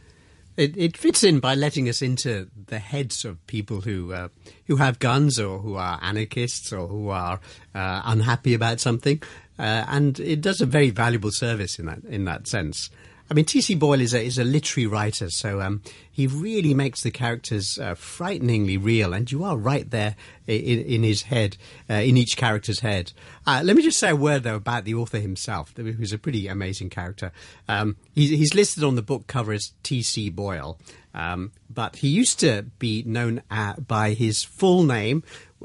It, 0.57 0.77
it 0.77 0.95
fits 0.95 1.23
in 1.23 1.39
by 1.39 1.55
letting 1.55 1.89
us 1.89 2.01
into 2.01 2.49
the 2.67 2.79
heads 2.79 3.25
of 3.25 3.45
people 3.45 3.81
who 3.81 4.13
uh, 4.13 4.29
who 4.67 4.77
have 4.77 4.99
guns 4.99 5.37
or 5.37 5.59
who 5.59 5.75
are 5.75 5.99
anarchists 6.01 6.71
or 6.71 6.87
who 6.87 7.09
are 7.09 7.41
uh, 7.73 8.01
unhappy 8.05 8.53
about 8.53 8.79
something, 8.79 9.21
uh, 9.57 9.85
and 9.87 10.19
it 10.19 10.41
does 10.41 10.61
a 10.61 10.65
very 10.65 10.89
valuable 10.89 11.31
service 11.31 11.79
in 11.79 11.85
that 11.85 12.03
in 12.03 12.25
that 12.25 12.47
sense. 12.47 12.89
I 13.29 13.33
mean, 13.33 13.45
T.C. 13.45 13.73
Boyle 13.73 14.01
is 14.01 14.13
a 14.13 14.23
is 14.23 14.37
a 14.37 14.43
literary 14.43 14.85
writer, 14.85 15.31
so 15.31 15.59
um, 15.59 15.81
he 16.11 16.27
really 16.27 16.75
makes 16.75 17.01
the 17.01 17.09
characters 17.09 17.79
uh, 17.79 17.95
frighteningly 17.95 18.77
real, 18.77 19.13
and 19.13 19.31
you 19.31 19.43
are 19.43 19.57
right 19.57 19.89
there 19.89 20.15
in, 20.45 20.81
in 20.81 21.01
his 21.01 21.23
head, 21.23 21.57
uh, 21.89 21.95
in 21.95 22.17
each 22.17 22.37
character's 22.37 22.81
head. 22.81 23.13
Uh, 23.47 23.61
let 23.63 23.75
me 23.75 23.81
just 23.81 23.97
say 23.97 24.11
a 24.11 24.15
word 24.15 24.43
though 24.43 24.55
about 24.55 24.85
the 24.85 24.93
author 24.93 25.19
himself, 25.19 25.73
who's 25.75 26.13
a 26.13 26.19
pretty 26.19 26.47
amazing 26.47 26.91
character. 26.91 27.31
Um, 27.67 27.97
he's, 28.13 28.29
he's, 28.29 28.53
listed 28.53 28.83
on 28.83 28.93
the 28.93 29.01
book 29.01 29.25
cover 29.25 29.53
as 29.53 29.73
T.C. 29.81 30.29
Boyle, 30.29 30.77
um, 31.15 31.51
but 31.67 31.97
he 31.97 32.09
used 32.09 32.39
to 32.41 32.67
be 32.77 33.01
known 33.07 33.41
uh, 33.49 33.73
by 33.73 34.11
his 34.11 34.43
full 34.43 34.83
name, 34.83 35.23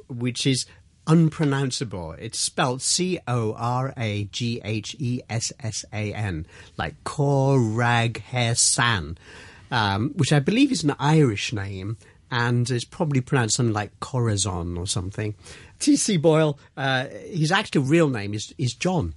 which 0.08 0.46
is 0.46 0.64
unpronounceable. 1.06 2.12
It's 2.12 2.38
spelled 2.38 2.82
C 2.82 3.18
O 3.26 3.54
R 3.54 3.92
A 3.96 4.24
G 4.24 4.60
H 4.64 4.96
E 4.98 5.20
S 5.28 5.52
S 5.60 5.84
A 5.92 6.14
N, 6.14 6.46
like 6.76 7.02
Coraghessan, 7.04 9.16
um, 9.70 10.10
which 10.16 10.32
I 10.32 10.40
believe 10.40 10.72
is 10.72 10.84
an 10.84 10.94
Irish 10.98 11.52
name 11.52 11.96
and 12.30 12.70
is 12.70 12.84
probably 12.84 13.20
pronounced 13.20 13.56
something 13.56 13.72
like 13.72 13.98
Corazon 14.00 14.76
or 14.76 14.86
something. 14.86 15.34
T.C. 15.78 16.16
Boyle, 16.16 16.58
uh, 16.76 17.06
his 17.28 17.50
actual 17.50 17.82
real 17.82 18.08
name 18.08 18.34
is, 18.34 18.54
is 18.56 18.74
John, 18.74 19.14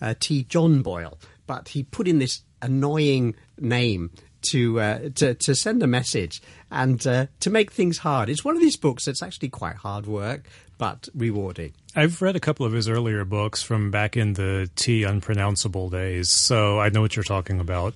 uh, 0.00 0.14
T. 0.18 0.44
John 0.44 0.82
Boyle, 0.82 1.18
but 1.46 1.68
he 1.68 1.82
put 1.82 2.06
in 2.06 2.18
this 2.18 2.42
annoying 2.60 3.34
name 3.58 4.10
to 4.42 4.80
uh, 4.80 4.98
to 5.14 5.34
to 5.34 5.54
send 5.54 5.82
a 5.82 5.86
message 5.86 6.42
and 6.70 7.04
uh, 7.06 7.26
to 7.40 7.50
make 7.50 7.72
things 7.72 7.98
hard. 7.98 8.28
It's 8.28 8.44
one 8.44 8.56
of 8.56 8.62
these 8.62 8.76
books 8.76 9.04
that's 9.04 9.22
actually 9.22 9.48
quite 9.48 9.76
hard 9.76 10.06
work, 10.06 10.48
but 10.78 11.08
rewarding. 11.14 11.72
I've 11.94 12.22
read 12.22 12.36
a 12.36 12.40
couple 12.40 12.66
of 12.66 12.72
his 12.72 12.88
earlier 12.88 13.24
books 13.24 13.62
from 13.62 13.90
back 13.90 14.16
in 14.16 14.34
the 14.34 14.70
T 14.76 15.04
unpronounceable 15.04 15.90
days, 15.90 16.30
so 16.30 16.80
I 16.80 16.88
know 16.88 17.00
what 17.00 17.16
you're 17.16 17.22
talking 17.22 17.60
about. 17.60 17.94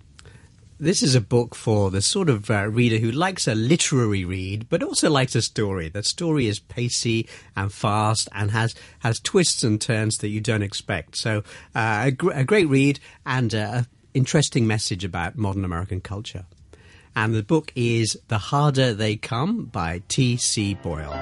This 0.79 1.03
is 1.03 1.15
a 1.15 1.23
book 1.23 1.55
for 1.55 1.91
the 1.91 2.03
sort 2.03 2.29
of 2.29 2.51
uh, 2.51 2.69
reader 2.69 2.99
who 2.99 3.11
likes 3.11 3.49
a 3.49 3.55
literary 3.55 4.27
read, 4.27 4.69
but 4.69 4.83
also 4.83 5.09
likes 5.09 5.35
a 5.35 5.41
story. 5.41 5.89
The 5.89 6.03
story 6.03 6.49
is 6.49 6.59
pacey 6.59 7.31
and 7.57 7.73
fast 7.73 8.29
and 8.35 8.51
has, 8.51 8.75
has 8.99 9.19
twists 9.19 9.65
and 9.65 9.81
turns 9.81 10.19
that 10.19 10.29
you 10.29 10.43
don't 10.43 10.63
expect. 10.63 11.17
So, 11.17 11.39
uh, 11.75 12.03
a, 12.05 12.11
gr- 12.11 12.33
a, 12.33 12.45
great 12.45 12.69
read 12.69 13.01
and 13.25 13.55
an 13.55 13.87
interesting 14.17 14.67
message 14.67 15.05
about 15.05 15.37
modern 15.37 15.63
American 15.63 16.01
culture. 16.01 16.47
And 17.15 17.35
the 17.35 17.43
book 17.43 17.71
is 17.77 18.17
The 18.29 18.39
Harder 18.39 18.95
They 18.95 19.17
Come 19.17 19.67
by 19.67 20.03
T.C. 20.09 20.75
Boyle. 20.75 21.13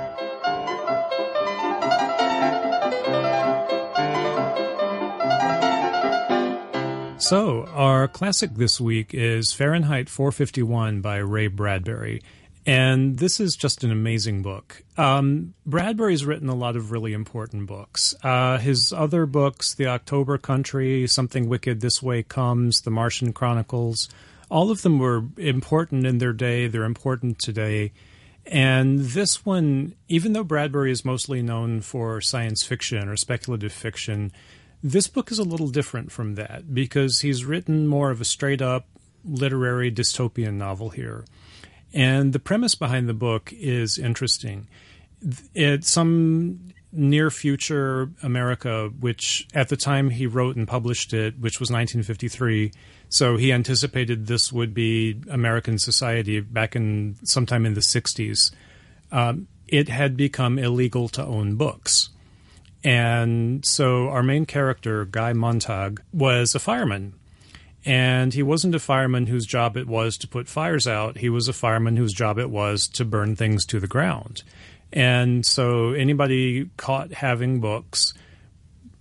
So, 7.19 7.65
our 7.73 8.07
classic 8.07 8.55
this 8.55 8.81
week 8.81 9.13
is 9.13 9.53
Fahrenheit 9.53 10.09
451 10.09 11.01
by 11.01 11.17
Ray 11.17 11.49
Bradbury. 11.49 12.23
And 12.67 13.19
this 13.19 13.41
is 13.41 13.57
just 13.57 13.85
an 13.85 13.91
amazing 13.91 14.43
book. 14.43 14.83
Um, 14.97 15.53
Bradbury's 15.67 16.25
written 16.25 16.49
a 16.49 16.55
lot 16.55 16.77
of 16.77 16.91
really 16.91 17.13
important 17.13 17.67
books. 17.67 18.15
Uh, 18.23 18.57
his 18.57 18.93
other 18.93 19.27
books, 19.27 19.75
The 19.75 19.87
October 19.87 20.39
Country, 20.39 21.07
Something 21.07 21.49
Wicked 21.49 21.81
This 21.81 22.03
Way 22.03 22.23
Comes, 22.23 22.81
The 22.81 22.91
Martian 22.91 23.35
Chronicles, 23.35 24.09
all 24.51 24.71
of 24.71 24.83
them 24.83 24.99
were 24.99 25.25
important 25.37 26.07
in 26.07 26.19
their 26.19 26.33
day. 26.33 26.67
They're 26.67 26.85
important 26.85 27.39
today. 27.39 27.93
And 28.47 29.01
this 29.01 29.45
one, 29.45 29.95
even 30.09 30.33
though 30.33 30.45
Bradbury 30.45 30.91
is 30.91 31.05
mostly 31.05 31.43
known 31.43 31.81
for 31.81 32.21
science 32.21 32.63
fiction 32.63 33.09
or 33.09 33.17
speculative 33.17 33.73
fiction, 33.73 34.33
this 34.83 35.09
book 35.09 35.31
is 35.31 35.39
a 35.39 35.45
little 35.45 35.69
different 35.69 36.13
from 36.13 36.35
that 36.35 36.75
because 36.75 37.21
he's 37.21 37.45
written 37.45 37.87
more 37.87 38.11
of 38.11 38.21
a 38.21 38.25
straight 38.25 38.61
up 38.61 38.87
literary 39.25 39.91
dystopian 39.91 40.55
novel 40.55 40.91
here. 40.91 41.25
And 41.95 42.33
the 42.33 42.41
premise 42.41 42.75
behind 42.75 43.09
the 43.09 43.15
book 43.15 43.53
is 43.53 43.99
interesting. 43.99 44.67
It's 45.55 45.89
some 45.89 46.75
near 46.93 47.31
future 47.31 48.11
America, 48.23 48.91
which 49.01 49.47
at 49.55 49.69
the 49.69 49.77
time 49.77 50.11
he 50.11 50.27
wrote 50.27 50.57
and 50.57 50.67
published 50.67 51.13
it, 51.13 51.39
which 51.39 51.61
was 51.61 51.71
1953, 51.71 52.73
so 53.09 53.37
he 53.37 53.53
anticipated 53.53 54.27
this 54.27 54.53
would 54.53 54.75
be 54.75 55.21
American 55.31 55.79
society 55.79 56.41
back 56.41 56.75
in 56.75 57.17
sometime 57.25 57.65
in 57.65 57.75
the 57.75 57.81
60s. 57.81 58.53
Um, 59.13 59.47
it 59.69 59.89
had 59.89 60.17
become 60.17 60.59
illegal 60.59 61.09
to 61.11 61.25
own 61.25 61.55
books. 61.55 62.11
And 62.83 63.65
so 63.65 64.09
our 64.09 64.23
main 64.23 64.47
character, 64.47 65.05
Guy 65.05 65.33
Montag, 65.33 66.03
was 66.13 66.55
a 66.55 66.59
fireman. 66.59 67.15
And 67.87 68.33
he 68.33 68.43
wasn't 68.43 68.75
a 68.75 68.81
fireman 68.81 69.27
whose 69.27 69.45
job 69.45 69.77
it 69.77 69.87
was 69.87 70.17
to 70.19 70.29
put 70.29 70.49
fires 70.49 70.87
out. 70.87 71.19
He 71.19 71.29
was 71.29 71.49
a 71.49 71.53
fireman 71.53 71.97
whose 71.97 72.15
job 72.15 72.39
it 72.39 72.51
was 72.51 72.89
to 72.89 73.05
burn 73.05 73.37
things 73.37 73.67
to 73.67 73.79
the 73.81 73.87
ground. 73.87 74.43
And 74.93 75.45
so 75.45 75.91
anybody 75.91 76.71
caught 76.77 77.13
having 77.13 77.61
books 77.61 78.15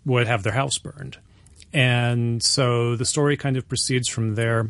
would 0.05 0.27
have 0.27 0.43
their 0.43 0.53
house 0.53 0.77
burned. 0.77 1.17
And 1.71 2.43
so 2.43 2.95
the 2.95 3.05
story 3.05 3.37
kind 3.37 3.57
of 3.57 3.67
proceeds 3.67 4.09
from 4.09 4.35
there. 4.35 4.67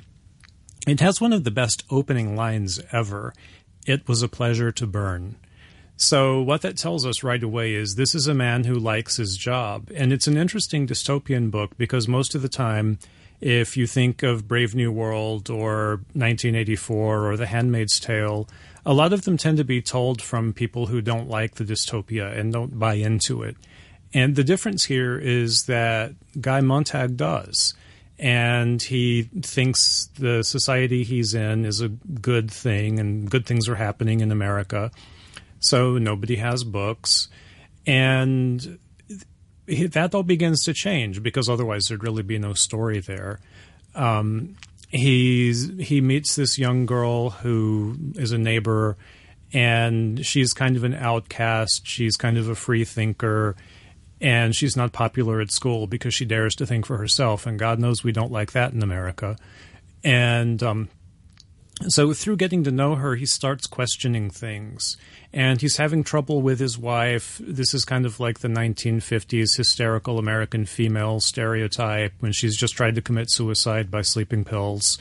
It 0.86 1.00
has 1.00 1.20
one 1.20 1.34
of 1.34 1.44
the 1.44 1.52
best 1.52 1.84
opening 1.90 2.36
lines 2.36 2.80
ever. 2.92 3.34
It 3.88 4.08
was 4.08 4.22
a 4.22 4.28
pleasure 4.28 4.72
to 4.74 4.86
burn. 4.86 5.38
So, 5.96 6.42
what 6.42 6.62
that 6.62 6.76
tells 6.76 7.06
us 7.06 7.24
right 7.24 7.42
away 7.42 7.76
is 7.76 7.96
this 7.96 8.16
is 8.16 8.28
a 8.28 8.34
man 8.34 8.64
who 8.64 8.76
likes 8.76 9.18
his 9.18 9.38
job. 9.38 9.92
And 9.96 10.12
it's 10.12 10.28
an 10.28 10.38
interesting 10.38 10.88
dystopian 10.88 11.52
book 11.52 11.78
because 11.78 12.08
most 12.08 12.36
of 12.36 12.42
the 12.42 12.50
time, 12.50 12.98
if 13.44 13.76
you 13.76 13.88
think 13.88 14.24
of 14.24 14.48
Brave 14.48 14.74
New 14.74 14.92
World 14.92 15.50
or 15.50 15.98
1984 16.14 17.28
or 17.28 17.38
The 17.38 17.46
Handmaid's 17.46 18.00
Tale, 18.00 18.48
a 18.86 18.94
lot 18.94 19.14
of 19.14 19.24
them 19.24 19.38
tend 19.38 19.58
to 19.58 19.64
be 19.64 19.82
told 19.82 20.22
from 20.22 20.54
people 20.54 20.88
who 20.88 21.02
don't 21.02 21.30
like 21.30 21.56
the 21.56 21.64
dystopia 21.64 22.38
and 22.38 22.54
don't 22.54 22.80
buy 22.80 22.96
into 22.96 23.44
it. 23.44 23.58
And 24.14 24.36
the 24.36 24.44
difference 24.44 24.86
here 24.86 25.18
is 25.18 25.66
that 25.66 26.14
Guy 26.40 26.62
Montag 26.62 27.18
does. 27.18 27.74
And 28.20 28.82
he 28.82 29.24
thinks 29.42 30.10
the 30.18 30.44
society 30.44 31.04
he's 31.04 31.34
in 31.34 31.66
is 31.66 31.82
a 31.82 31.90
good 31.90 32.50
thing 32.50 33.00
and 33.00 33.30
good 33.30 33.46
things 33.46 33.68
are 33.68 33.76
happening 33.76 34.22
in 34.22 34.32
America 34.32 34.92
so 35.64 35.98
nobody 35.98 36.36
has 36.36 36.64
books. 36.64 37.30
And 37.88 38.80
that 39.68 40.14
all 40.14 40.24
begins 40.24 40.64
to 40.66 40.74
change 40.74 41.24
because 41.24 41.50
otherwise 41.50 41.88
there'd 41.88 42.04
really 42.04 42.24
be 42.24 42.38
no 42.38 42.54
story 42.54 43.00
there. 43.00 43.40
Um, 43.96 44.56
he's 44.90 45.70
he 45.80 46.02
meets 46.02 46.36
this 46.36 46.58
young 46.58 46.86
girl 46.86 47.30
who 47.32 47.96
is 48.16 48.32
a 48.32 48.38
neighbor, 48.38 48.98
and 49.54 50.26
she's 50.26 50.54
kind 50.54 50.76
of 50.76 50.84
an 50.84 50.94
outcast. 50.94 51.86
She's 51.86 52.18
kind 52.18 52.38
of 52.38 52.50
a 52.50 52.56
free 52.56 52.86
thinker, 52.86 53.56
and 54.20 54.56
she's 54.56 54.76
not 54.76 54.92
popular 54.92 55.42
at 55.42 55.52
school 55.52 55.88
because 55.88 56.14
she 56.14 56.26
dares 56.26 56.56
to 56.56 56.66
think 56.66 56.86
for 56.86 56.98
herself. 56.98 57.46
And 57.46 57.58
God 57.58 57.80
knows 57.80 58.04
we 58.04 58.12
don't 58.12 58.32
like 58.32 58.52
that 58.54 58.74
in 58.74 58.84
America. 58.84 59.38
And 60.04 60.62
um, 60.62 60.90
so 61.88 62.14
through 62.14 62.38
getting 62.38 62.64
to 62.64 62.72
know 62.72 62.96
her, 62.96 63.16
he 63.16 63.26
starts 63.26 63.66
questioning 63.66 64.30
things. 64.30 64.96
And 65.34 65.60
he's 65.60 65.78
having 65.78 66.04
trouble 66.04 66.42
with 66.42 66.60
his 66.60 66.78
wife. 66.78 67.42
This 67.44 67.74
is 67.74 67.84
kind 67.84 68.06
of 68.06 68.20
like 68.20 68.40
the 68.40 68.48
1950s 68.48 69.58
hysterical 69.58 70.20
American 70.20 70.66
female 70.66 71.20
stereotype 71.20 72.14
when 72.20 72.32
she's 72.32 72.56
just 72.56 72.76
tried 72.76 72.96
to 72.96 73.02
commit 73.02 73.32
suicide 73.32 73.90
by 73.90 74.04
sleeping 74.04 74.46
pills. 74.46 75.00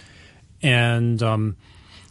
And 0.63 1.23
um, 1.23 1.57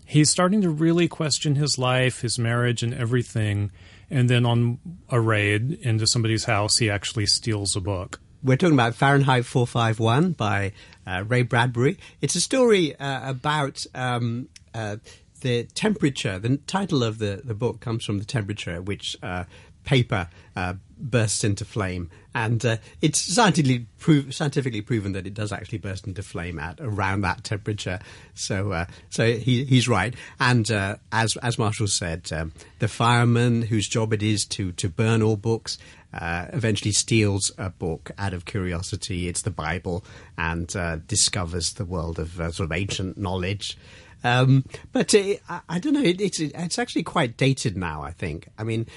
he's 0.06 0.30
starting 0.30 0.62
to 0.62 0.70
really 0.70 1.08
question 1.08 1.56
his 1.56 1.80
life, 1.80 2.22
his 2.22 2.38
marriage, 2.38 2.84
and 2.84 2.94
everything. 2.94 3.72
And 4.12 4.30
then 4.30 4.46
on 4.46 4.78
a 5.10 5.20
raid 5.20 5.80
into 5.82 6.06
somebody's 6.06 6.44
house, 6.44 6.78
he 6.78 6.90
actually 6.90 7.26
steals 7.26 7.76
a 7.76 7.82
book. 7.82 8.20
We're 8.44 8.58
talking 8.58 8.74
about 8.74 8.96
Fahrenheit 8.96 9.46
451 9.46 10.34
by 10.34 10.74
Ray 11.08 11.44
Bradbury. 11.44 11.98
It's 12.22 12.36
a 12.36 12.42
story 12.42 12.96
uh, 12.96 13.30
about 13.30 13.86
um, 13.94 14.50
uh, 14.74 14.98
the 15.42 15.64
temperature. 15.64 16.40
The 16.40 16.58
title 16.58 17.04
of 17.04 17.18
the, 17.18 17.42
the 17.44 17.54
book 17.54 17.80
comes 17.80 18.06
from 18.06 18.20
the 18.20 18.26
temperature 18.26 18.72
at 18.72 18.86
which 18.86 19.18
uh, 19.22 19.46
paper 19.84 20.30
uh, 20.56 20.76
bursts 20.98 21.44
into 21.44 21.66
flame, 21.66 22.10
and 22.36 22.64
uh, 22.66 22.78
it's 23.02 23.20
scientifically, 23.20 23.88
scientifically 24.30 24.82
proven 24.82 25.14
that 25.14 25.26
it 25.26 25.34
does 25.34 25.52
actually 25.52 25.80
burst 25.80 26.06
into 26.06 26.22
flame 26.22 26.60
at 26.60 26.80
around 26.80 27.22
that 27.22 27.44
temperature. 27.44 28.00
So, 28.36 28.72
uh, 28.72 28.86
so 29.10 29.34
he, 29.34 29.66
he's 29.66 29.88
right. 29.88 30.14
And 30.40 30.70
uh, 30.70 30.98
as 31.12 31.36
as 31.38 31.58
Marshall 31.58 31.88
said, 31.88 32.32
um, 32.32 32.54
the 32.80 32.88
fireman 32.88 33.64
whose 33.64 33.88
job 33.88 34.14
it 34.14 34.24
is 34.24 34.46
to 34.46 34.72
to 34.74 34.90
burn 34.90 35.22
all 35.22 35.38
books. 35.38 35.78
Uh, 36.14 36.48
eventually 36.52 36.92
steals 36.92 37.52
a 37.58 37.70
book 37.70 38.12
out 38.18 38.34
of 38.34 38.46
curiosity. 38.46 39.28
It's 39.28 39.44
the 39.44 39.52
Bible, 39.52 40.04
and 40.38 40.68
discovers 41.08 41.74
the 41.74 41.86
world 41.86 42.20
of 42.20 42.34
sort 42.34 42.60
of 42.60 42.72
ancient 42.72 43.18
knowledge. 43.18 43.78
Um, 44.24 44.66
but 44.92 45.14
uh, 45.16 45.36
I, 45.50 45.62
I, 45.70 45.80
don't 45.80 45.94
know. 45.94 46.04
It, 46.04 46.22
it's 46.22 46.40
it's 46.40 46.78
actually 46.78 47.04
quite 47.04 47.38
dated 47.38 47.76
now. 47.76 48.04
I 48.04 48.12
think. 48.12 48.50
I 48.58 48.64
mean, 48.64 48.88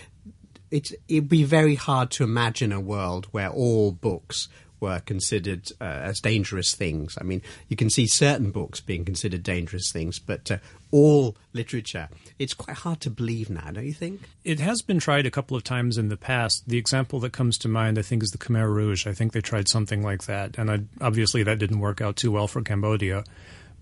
it's 0.71 0.93
it'd 1.09 1.29
be 1.29 1.45
very 1.45 1.77
hard 1.77 2.11
to 2.13 2.25
imagine 2.25 2.73
a 2.73 2.81
world 2.81 3.27
where 3.31 3.49
all 3.49 3.93
books 3.93 4.49
were 4.81 5.01
considered 5.01 5.71
uh, 5.81 5.85
as 5.85 6.21
dangerous 6.21 6.75
things. 6.75 7.17
I 7.19 7.25
mean, 7.25 7.41
you 7.69 7.77
can 7.77 7.89
see 7.89 8.07
certain 8.07 8.51
books 8.51 8.81
being 8.81 9.05
considered 9.05 9.43
dangerous 9.43 9.91
things, 9.91 10.19
but 10.19 10.51
uh, 10.51 10.59
all 10.95 11.35
literature, 11.53 12.09
it's 12.39 12.55
quite 12.55 12.77
hard 12.77 13.01
to 13.01 13.11
believe 13.11 13.51
now, 13.51 13.69
don't 13.73 13.85
you 13.85 13.93
think? 13.93 14.21
It 14.45 14.61
has 14.61 14.81
been 14.81 15.01
tried 15.01 15.27
a 15.27 15.31
couple 15.31 15.57
of 15.57 15.65
times 15.65 15.99
in 15.99 16.09
the 16.09 16.17
past. 16.17 16.69
The 16.69 16.79
example 16.79 17.19
that 17.21 17.33
comes 17.33 17.59
to 17.59 17.69
mind, 17.69 17.99
I 17.99 18.03
think, 18.03 18.23
is 18.23 18.31
the 18.31 18.39
Khmer 18.39 18.73
Rouge. 18.73 19.05
I 19.05 19.13
think 19.13 19.33
they 19.33 19.41
tried 19.41 19.67
something 19.67 20.05
like 20.05 20.27
that, 20.27 20.57
and 20.57 20.71
I, 20.71 20.83
obviously 21.01 21.43
that 21.43 21.59
didn't 21.59 21.81
work 21.81 22.01
out 22.01 22.15
too 22.15 22.31
well 22.31 22.47
for 22.47 22.63
Cambodia. 22.63 23.25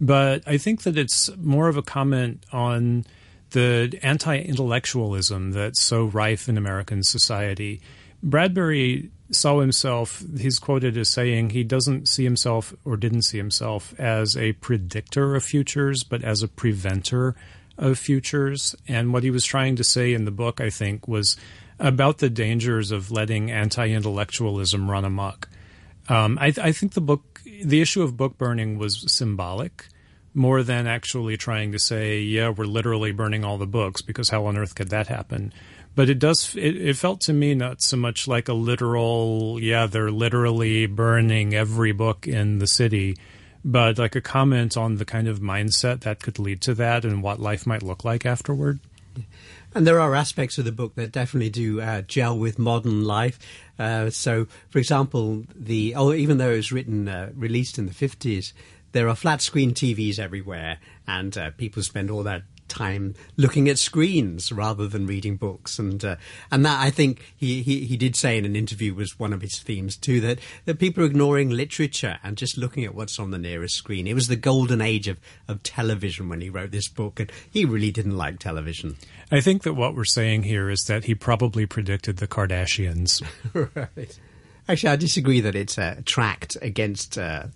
But 0.01 0.43
I 0.47 0.57
think 0.57 0.85
that 0.85 0.97
it's 0.97 1.29
more 1.37 1.69
of 1.69 1.77
a 1.77 1.83
comment 1.83 2.47
on 2.51 3.05
the 3.51 3.99
anti 4.03 4.39
intellectualism 4.39 5.53
that's 5.53 5.83
so 5.83 6.07
rife 6.07 6.49
in 6.49 6.57
American 6.57 7.03
society. 7.03 7.83
Bradbury 8.23 9.11
saw 9.31 9.61
himself, 9.61 10.23
he's 10.39 10.59
quoted 10.59 10.97
as 10.97 11.09
saying 11.09 11.51
he 11.51 11.65
doesn't 11.65 12.09
see 12.09 12.25
himself 12.25 12.75
or 12.85 12.97
didn't 12.97 13.23
see 13.23 13.39
himself 13.39 13.99
as 13.99 14.37
a 14.37 14.53
predictor 14.55 15.35
of 15.35 15.45
futures, 15.45 16.05
but 16.05 16.23
as 16.23 16.43
a 16.43 16.49
preventer 16.49 17.35
of 17.79 17.99
futures. 17.99 18.77
And 18.87 19.13
what 19.13 19.25
he 19.25 19.31
was 19.31 19.45
trying 19.45 19.77
to 19.77 19.85
say 19.85 20.13
in 20.13 20.25
the 20.25 20.31
book, 20.31 20.61
I 20.61 20.71
think, 20.71 21.09
was 21.09 21.37
about 21.79 22.19
the 22.19 22.31
dangers 22.31 22.91
of 22.91 23.11
letting 23.11 23.51
anti 23.51 23.89
intellectualism 23.89 24.91
run 24.91 25.05
amok. 25.05 25.49
Um, 26.09 26.39
I, 26.41 26.53
I, 26.61 26.73
think 26.73 26.93
the 26.93 27.01
book, 27.01 27.41
the 27.45 27.81
issue 27.81 28.03
of 28.03 28.17
book 28.17 28.37
burning 28.37 28.77
was 28.77 29.11
symbolic 29.11 29.87
more 30.35 30.63
than 30.63 30.87
actually 30.87 31.37
trying 31.37 31.73
to 31.73 31.79
say, 31.79 32.21
yeah, 32.21 32.49
we're 32.49 32.65
literally 32.65 33.13
burning 33.13 33.45
all 33.45 33.59
the 33.59 33.67
books, 33.67 34.03
because 34.03 34.31
how 34.31 34.47
on 34.47 34.57
earth 34.57 34.75
could 34.75 34.91
that 34.91 35.07
happen? 35.07 35.53
But 35.95 36.09
it 36.09 36.19
does, 36.19 36.57
it, 36.57 36.77
it 36.77 36.97
felt 36.97 37.21
to 37.23 37.33
me 37.33 37.55
not 37.55 37.83
so 37.83 37.97
much 37.97 38.27
like 38.27 38.49
a 38.49 38.55
literal, 38.55 39.59
yeah, 39.61 39.87
they're 39.87 40.11
literally 40.11 40.87
burning 40.87 41.55
every 41.55 41.93
book 41.93 42.27
in 42.27 42.59
the 42.59 42.67
city, 42.67 43.17
but 43.65 43.99
like 43.99 44.17
a 44.17 44.23
comment 44.23 44.77
on 44.77 44.97
the 44.97 45.05
kind 45.05 45.29
of 45.29 45.41
mindset 45.41 46.01
that 46.01 46.23
could 46.23 46.39
lead 46.39 46.63
to 46.63 46.75
that 46.75 47.05
and 47.05 47.23
what 47.23 47.41
life 47.41 47.67
might 47.67 47.83
look 47.83 48.05
like 48.05 48.25
afterward. 48.25 48.81
And 49.75 49.87
there 49.87 50.01
are 50.01 50.15
aspects 50.15 50.59
of 50.59 50.65
the 50.65 50.73
book 50.73 50.95
that 50.97 51.13
definitely 51.13 51.51
do 51.51 51.81
uh, 51.81 52.03
gel 52.03 52.39
with 52.39 52.59
modern 52.59 53.05
life. 53.05 53.39
Uh, 53.79 54.11
so, 54.11 54.47
for 54.69 54.79
example, 54.79 55.45
the 55.55 55.95
oh, 55.95 56.13
even 56.13 56.39
though 56.39 56.51
it 56.51 56.57
was 56.57 56.73
written 56.73 57.09
uh, 57.09 57.31
released 57.35 57.79
in 57.79 57.87
the 57.87 57.95
fifties, 57.95 58.53
there 58.93 59.09
are 59.09 59.17
flat 59.17 59.41
screen 59.41 59.73
TVs 59.73 60.19
everywhere, 60.19 60.79
and 61.07 61.37
uh, 61.39 61.51
people 61.53 61.83
spend 61.83 62.11
all 62.11 62.23
that 62.23 62.43
time 62.73 63.15
looking 63.37 63.69
at 63.69 63.79
screens 63.79 64.51
rather 64.51 64.89
than 64.89 65.07
reading 65.07 65.37
books. 65.37 65.79
And 65.79 66.05
uh, 66.05 66.17
and 66.51 66.65
that 66.65 66.81
I 66.81 66.91
think 66.91 67.35
he, 67.37 67.63
he 67.63 67.85
he 67.85 67.97
did 67.97 68.17
say 68.17 68.39
in 68.39 68.45
an 68.45 68.57
interview 68.57 68.95
was 68.95 69.19
one 69.19 69.33
of 69.33 69.43
his 69.43 69.59
themes 69.59 69.97
too 69.97 70.21
that 70.23 70.39
that 70.65 70.79
people 70.79 71.03
are 71.03 71.07
ignoring 71.07 71.51
literature 71.51 72.19
and 72.25 72.37
just 72.37 72.57
looking 72.57 72.85
at 72.85 72.95
what's 72.95 73.19
on 73.19 73.31
the 73.31 73.39
nearest 73.39 73.77
screen. 73.77 74.07
It 74.07 74.15
was 74.15 74.29
the 74.29 74.37
golden 74.37 74.81
age 74.81 75.09
of 75.09 75.19
of 75.49 75.63
television 75.63 76.29
when 76.29 76.41
he 76.41 76.51
wrote 76.51 76.71
this 76.71 76.89
book 76.89 77.21
and 77.21 77.31
he 77.51 77.65
really 77.65 77.91
didn't 77.91 78.17
like 78.17 78.39
television. 78.39 78.97
I 79.31 79.41
think 79.41 79.63
that 79.63 79.75
what 79.75 79.95
we're 79.95 80.05
saying 80.05 80.45
here 80.45 80.71
is 80.71 80.85
that 80.85 81.05
he 81.05 81.15
probably 81.15 81.67
predicted 81.67 82.17
the 82.17 82.29
Kardashians. 82.29 83.23
Right. 83.75 84.19
Actually, 84.69 84.91
I 84.91 84.97
disagree 84.97 85.41
that 85.41 85.55
it's 85.55 85.77
a 85.77 86.03
tract 86.03 86.57
against 86.63 87.19
uh, 87.19 87.47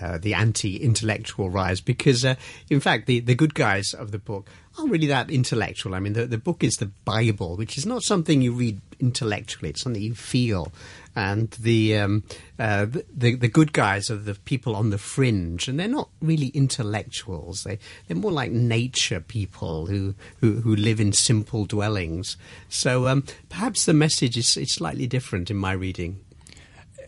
uh, 0.00 0.18
the 0.18 0.34
anti-intellectual 0.34 1.50
rise 1.50 1.80
because, 1.80 2.24
uh, 2.24 2.34
in 2.70 2.80
fact, 2.80 3.06
the, 3.06 3.20
the 3.20 3.34
good 3.34 3.54
guys 3.54 3.94
of 3.94 4.10
the 4.10 4.18
book 4.18 4.48
aren't 4.78 4.90
really 4.90 5.06
that 5.06 5.30
intellectual. 5.30 5.94
I 5.94 6.00
mean, 6.00 6.14
the, 6.14 6.26
the 6.26 6.38
book 6.38 6.64
is 6.64 6.74
the 6.74 6.90
Bible, 7.04 7.56
which 7.56 7.78
is 7.78 7.86
not 7.86 8.02
something 8.02 8.42
you 8.42 8.52
read 8.52 8.80
intellectually; 9.00 9.70
it's 9.70 9.82
something 9.82 10.02
you 10.02 10.14
feel. 10.14 10.72
And 11.16 11.50
the, 11.52 11.96
um, 11.96 12.24
uh, 12.58 12.86
the 12.86 13.36
the 13.36 13.48
good 13.48 13.72
guys 13.72 14.10
are 14.10 14.16
the 14.16 14.34
people 14.34 14.74
on 14.74 14.90
the 14.90 14.98
fringe, 14.98 15.68
and 15.68 15.78
they're 15.78 15.86
not 15.86 16.08
really 16.20 16.48
intellectuals. 16.48 17.62
They 17.62 17.78
they're 18.06 18.16
more 18.16 18.32
like 18.32 18.50
nature 18.50 19.20
people 19.20 19.86
who 19.86 20.14
who, 20.40 20.60
who 20.60 20.74
live 20.74 21.00
in 21.00 21.12
simple 21.12 21.66
dwellings. 21.66 22.36
So 22.68 23.06
um, 23.06 23.24
perhaps 23.48 23.84
the 23.84 23.94
message 23.94 24.36
is, 24.36 24.56
is 24.56 24.72
slightly 24.72 25.06
different 25.06 25.50
in 25.50 25.56
my 25.56 25.72
reading. 25.72 26.20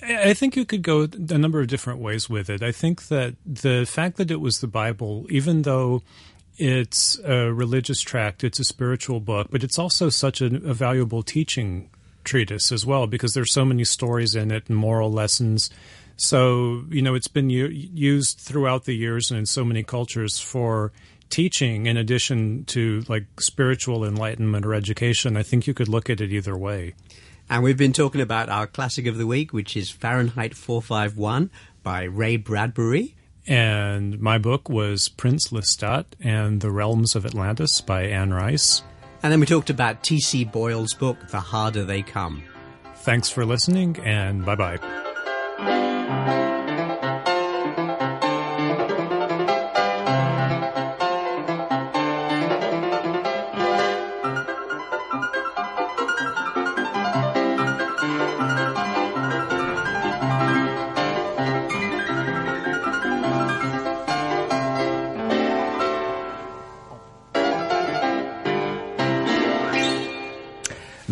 I 0.03 0.35
think 0.35 0.55
you 0.55 0.65
could 0.65 0.83
go 0.83 1.09
a 1.31 1.39
number 1.39 1.61
of 1.61 1.69
different 1.69 2.01
ways 2.01 2.29
with 2.29 2.49
it. 2.49 2.63
I 2.63 2.71
think 2.71 3.09
that 3.09 3.35
the 3.45 3.85
fact 3.87 4.19
that 4.19 4.31
it 4.31 4.41
was 4.41 4.61
the 4.61 4.69
Bible, 4.69 5.27
even 5.31 5.63
though 5.63 6.03
it's 6.59 7.19
a 7.25 7.53
religious 7.53 8.01
tract, 8.01 8.45
it's 8.45 8.59
a 8.59 8.65
spiritual 8.65 9.21
book, 9.21 9.49
but 9.51 9.63
it's 9.63 9.79
also 9.79 10.09
such 10.09 10.41
a, 10.41 10.47
a 10.47 10.75
valuable 10.75 11.23
teaching 11.23 11.91
treatise 12.25 12.73
as 12.73 12.85
well 12.85 13.07
because 13.07 13.35
there's 13.35 13.53
so 13.53 13.65
many 13.65 13.85
stories 13.85 14.35
in 14.35 14.51
it 14.51 14.65
and 14.69 14.77
moral 14.77 15.11
lessons. 15.11 15.71
So, 16.17 16.85
you 16.91 17.03
know, 17.03 17.15
it's 17.15 17.29
been 17.29 17.51
u- 17.51 17.67
used 17.69 18.39
throughout 18.39 18.85
the 18.85 18.95
years 18.95 19.31
and 19.31 19.39
in 19.39 19.47
so 19.47 19.65
many 19.65 19.83
cultures 19.83 20.39
for 20.41 20.93
teaching 21.29 21.87
in 21.87 21.97
addition 21.97 22.65
to 22.67 23.05
like 23.09 23.41
spiritual 23.41 24.05
enlightenment 24.05 24.65
or 24.65 24.75
education. 24.75 25.37
I 25.37 25.43
think 25.43 25.67
you 25.67 25.75
could 25.75 25.89
look 25.89 26.09
at 26.09 26.21
it 26.21 26.33
either 26.33 26.57
way. 26.57 26.95
And 27.49 27.63
we've 27.63 27.77
been 27.77 27.93
talking 27.93 28.21
about 28.21 28.49
our 28.49 28.67
classic 28.67 29.07
of 29.07 29.19
the 29.19 29.27
week, 29.27 29.53
which 29.53 29.77
is 29.77 29.91
Fahrenheit 29.91 30.55
451 30.55 31.51
by 31.83 32.05
Ray 32.05 32.37
Bradbury. 32.37 33.16
And 33.49 34.21
my 34.21 34.39
book 34.39 34.69
was 34.69 35.09
Prince 35.09 35.49
Lestat 35.49 36.05
and 36.21 36.61
the 36.61 36.71
Realms 36.71 37.15
of 37.15 37.25
Atlantis 37.25 37.81
by 37.81 38.03
Anne 38.05 38.33
Rice. 38.35 38.83
And 39.23 39.33
then 39.33 39.41
we 39.41 39.47
talked 39.47 39.71
about 39.71 40.03
T.C. 40.03 40.45
Boyle's 40.45 40.95
book, 40.95 41.17
The 41.29 41.41
Harder 41.41 41.85
They 41.85 42.03
Come. 42.03 42.43
Thanks 42.97 43.29
for 43.29 43.45
listening, 43.45 43.97
and 44.05 44.45
bye 44.45 44.57
bye. 44.57 46.43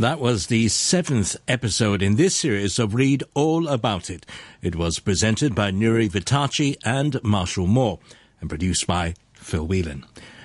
That 0.05 0.21
was 0.21 0.49
the 0.49 0.69
seventh 0.69 1.35
episode 1.49 2.03
in 2.03 2.17
this 2.17 2.37
series 2.37 2.79
of 2.79 2.95
Read 2.95 3.25
All 3.33 3.67
About 3.67 4.11
It. 4.11 4.27
It 4.61 4.77
was 4.77 4.99
presented 4.99 5.55
by 5.55 5.71
Nury 5.71 6.11
Vittachi 6.11 6.77
and 6.85 7.19
Marshall 7.25 7.67
Moore 7.67 7.99
and 8.39 8.51
produced 8.51 8.87
by 8.87 9.15
Phil 9.33 9.67
Whelan. 9.67 10.05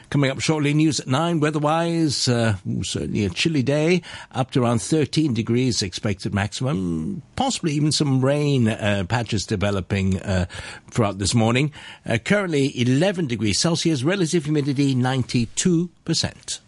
Coming 0.10 0.32
up 0.32 0.40
shortly, 0.40 0.74
news 0.74 1.02
at 1.02 1.08
9. 1.08 1.42
Weather-wise, 1.42 2.30
uh, 2.30 2.56
certainly 2.84 3.26
a 3.26 3.30
chilly 3.30 3.62
day. 3.62 4.02
Up 4.32 4.52
to 4.52 4.64
around 4.64 4.82
13 4.82 5.34
degrees 5.34 5.82
expected 5.82 6.34
maximum. 6.34 7.22
Possibly 7.36 7.74
even 7.74 7.92
some 7.92 8.24
rain 8.24 8.70
uh, 8.70 9.04
patches 9.10 9.46
developing 9.46 10.22
uh, 10.22 10.46
throughout 10.90 11.18
this 11.18 11.36
morning. 11.36 11.74
Uh, 12.06 12.18
currently 12.18 12.80
11 12.80 13.28
degrees 13.28 13.60
Celsius. 13.60 14.04
Relative 14.04 14.46
humidity 14.46 14.96
92%. 14.96 16.60